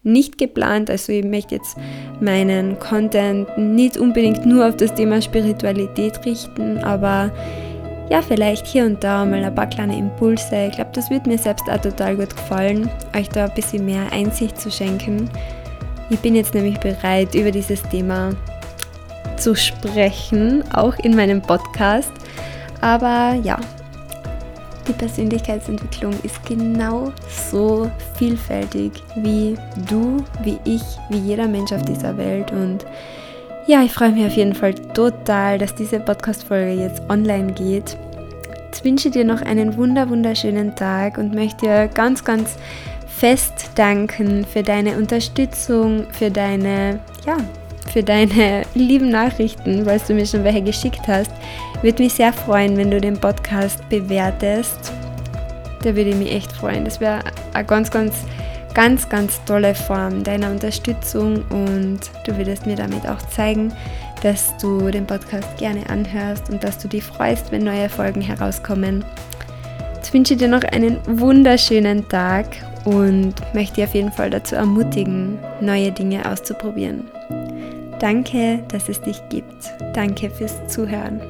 nicht 0.04 0.38
geplant. 0.38 0.90
Also 0.90 1.14
ich 1.14 1.26
möchte 1.26 1.56
jetzt 1.56 1.78
meinen 2.20 2.78
Content 2.80 3.48
nicht 3.58 3.98
unbedingt 3.98 4.46
nur 4.46 4.68
auf 4.68 4.76
das 4.78 4.94
Thema 4.94 5.22
Spiritualität 5.22 6.26
richten, 6.26 6.78
aber 6.80 7.32
ja, 8.10 8.22
vielleicht 8.22 8.68
hier 8.68 8.86
und 8.86 9.04
da 9.04 9.26
mal 9.26 9.44
ein 9.44 9.56
paar 9.56 9.68
kleine 9.68 9.98
Impulse. 9.98 10.68
Ich 10.70 10.76
glaube, 10.76 10.92
das 10.94 11.10
wird 11.10 11.26
mir 11.26 11.40
selbst 11.40 11.68
auch 11.70 11.82
total 11.82 12.18
gut 12.18 12.36
gefallen, 12.36 12.88
euch 13.18 13.30
da 13.30 13.46
ein 13.46 13.54
bisschen 13.56 13.86
mehr 13.86 14.12
Einsicht 14.12 14.60
zu 14.60 14.70
schenken. 14.70 15.28
Ich 16.12 16.20
bin 16.20 16.36
jetzt 16.36 16.54
nämlich 16.54 16.80
bereit, 16.80 17.34
über 17.34 17.50
dieses 17.50 17.82
Thema 17.84 18.36
zu 19.38 19.56
sprechen, 19.56 20.64
auch 20.74 20.98
in 21.00 21.16
meinem 21.16 21.42
Podcast. 21.42 22.12
Aber 22.82 23.36
ja, 23.44 23.60
die 24.88 24.94
Persönlichkeitsentwicklung 24.94 26.14
ist 26.24 26.46
genau 26.46 27.12
so 27.52 27.90
vielfältig 28.18 28.92
wie 29.16 29.58
du, 29.90 30.24
wie 30.44 30.60
ich, 30.66 30.84
wie 31.10 31.18
jeder 31.18 31.48
Mensch 31.48 31.72
auf 31.72 31.84
dieser 31.84 32.16
Welt. 32.18 32.52
Und 32.52 32.86
ja, 33.68 33.82
ich 33.82 33.92
freue 33.92 34.12
mich 34.12 34.26
auf 34.26 34.34
jeden 34.34 34.54
Fall 34.54 34.76
total, 34.76 35.58
dass 35.58 35.74
diese 35.74 36.00
Podcast-Folge 36.00 36.74
jetzt 36.74 37.02
online 37.10 37.54
geht. 37.54 37.98
Jetzt 38.68 38.84
wünsche 38.84 39.10
dir 39.10 39.24
noch 39.24 39.42
einen 39.42 39.78
wunder 39.78 40.10
wunderschönen 40.10 40.76
Tag 40.76 41.18
und 41.18 41.34
möchte 41.34 41.66
dir 41.66 41.88
ganz, 41.88 42.24
ganz 42.24 42.58
fest 43.08 43.72
danken 43.76 44.46
für 44.46 44.62
deine 44.62 44.98
Unterstützung, 44.98 46.06
für 46.12 46.30
deine, 46.30 47.00
ja, 47.26 47.38
für 47.96 48.04
deine 48.04 48.64
lieben 48.74 49.10
Nachrichten, 49.10 49.86
weil 49.86 50.02
du 50.06 50.14
mir 50.14 50.26
schon 50.26 50.44
welche 50.44 50.62
geschickt 50.62 51.08
hast. 51.08 51.32
Würde 51.82 52.04
mich 52.04 52.14
sehr 52.14 52.34
freuen, 52.34 52.76
wenn 52.76 52.92
du 52.92 53.00
den 53.00 53.18
Podcast 53.18 53.88
bewertest. 53.88 54.92
Da 55.82 55.96
würde 55.96 56.10
ich 56.10 56.16
mich 56.18 56.34
echt 56.34 56.52
freuen. 56.52 56.84
Das 56.84 57.00
wäre 57.00 57.22
eine 57.54 57.66
ganz, 57.66 57.90
ganz, 57.90 58.14
ganz, 58.74 59.08
ganz 59.08 59.40
tolle 59.46 59.74
Form 59.74 60.26
deiner 60.26 60.52
Unterstützung 60.52 61.42
und 61.52 62.00
du 62.26 62.36
würdest 62.38 62.66
mir 62.66 62.76
damit 62.76 63.08
auch 63.08 63.22
zeigen, 63.30 63.72
dass 64.22 64.58
du 64.58 64.92
den 64.92 65.08
Podcast 65.08 65.56
gerne 65.58 65.90
anhörst 65.90 66.50
und 66.50 66.62
dass 66.66 66.78
du 66.78 66.90
dich 66.90 67.04
freust, 67.04 67.50
wenn 67.54 67.64
neue 67.64 67.88
Folgen 67.88 68.20
herauskommen. 68.20 69.06
Jetzt 69.94 70.14
wünsche 70.14 70.34
ich 70.34 70.40
dir 70.40 70.50
noch 70.50 70.64
einen 70.64 70.98
wunderschönen 71.08 72.10
Tag 72.10 72.48
und 72.84 73.36
möchte 73.54 73.76
dich 73.76 73.86
auf 73.86 73.96
jeden 73.96 74.12
Fall 74.12 74.32
dazu 74.32 74.56
ermutigen, 74.56 75.40
neue 75.62 75.94
Dinge 75.94 76.30
auszuprobieren. 76.30 77.10
Danke, 78.00 78.64
dass 78.68 78.90
es 78.90 79.02
dich 79.02 79.22
gibt. 79.30 79.74
Danke 79.94 80.30
fürs 80.30 80.68
Zuhören. 80.68 81.22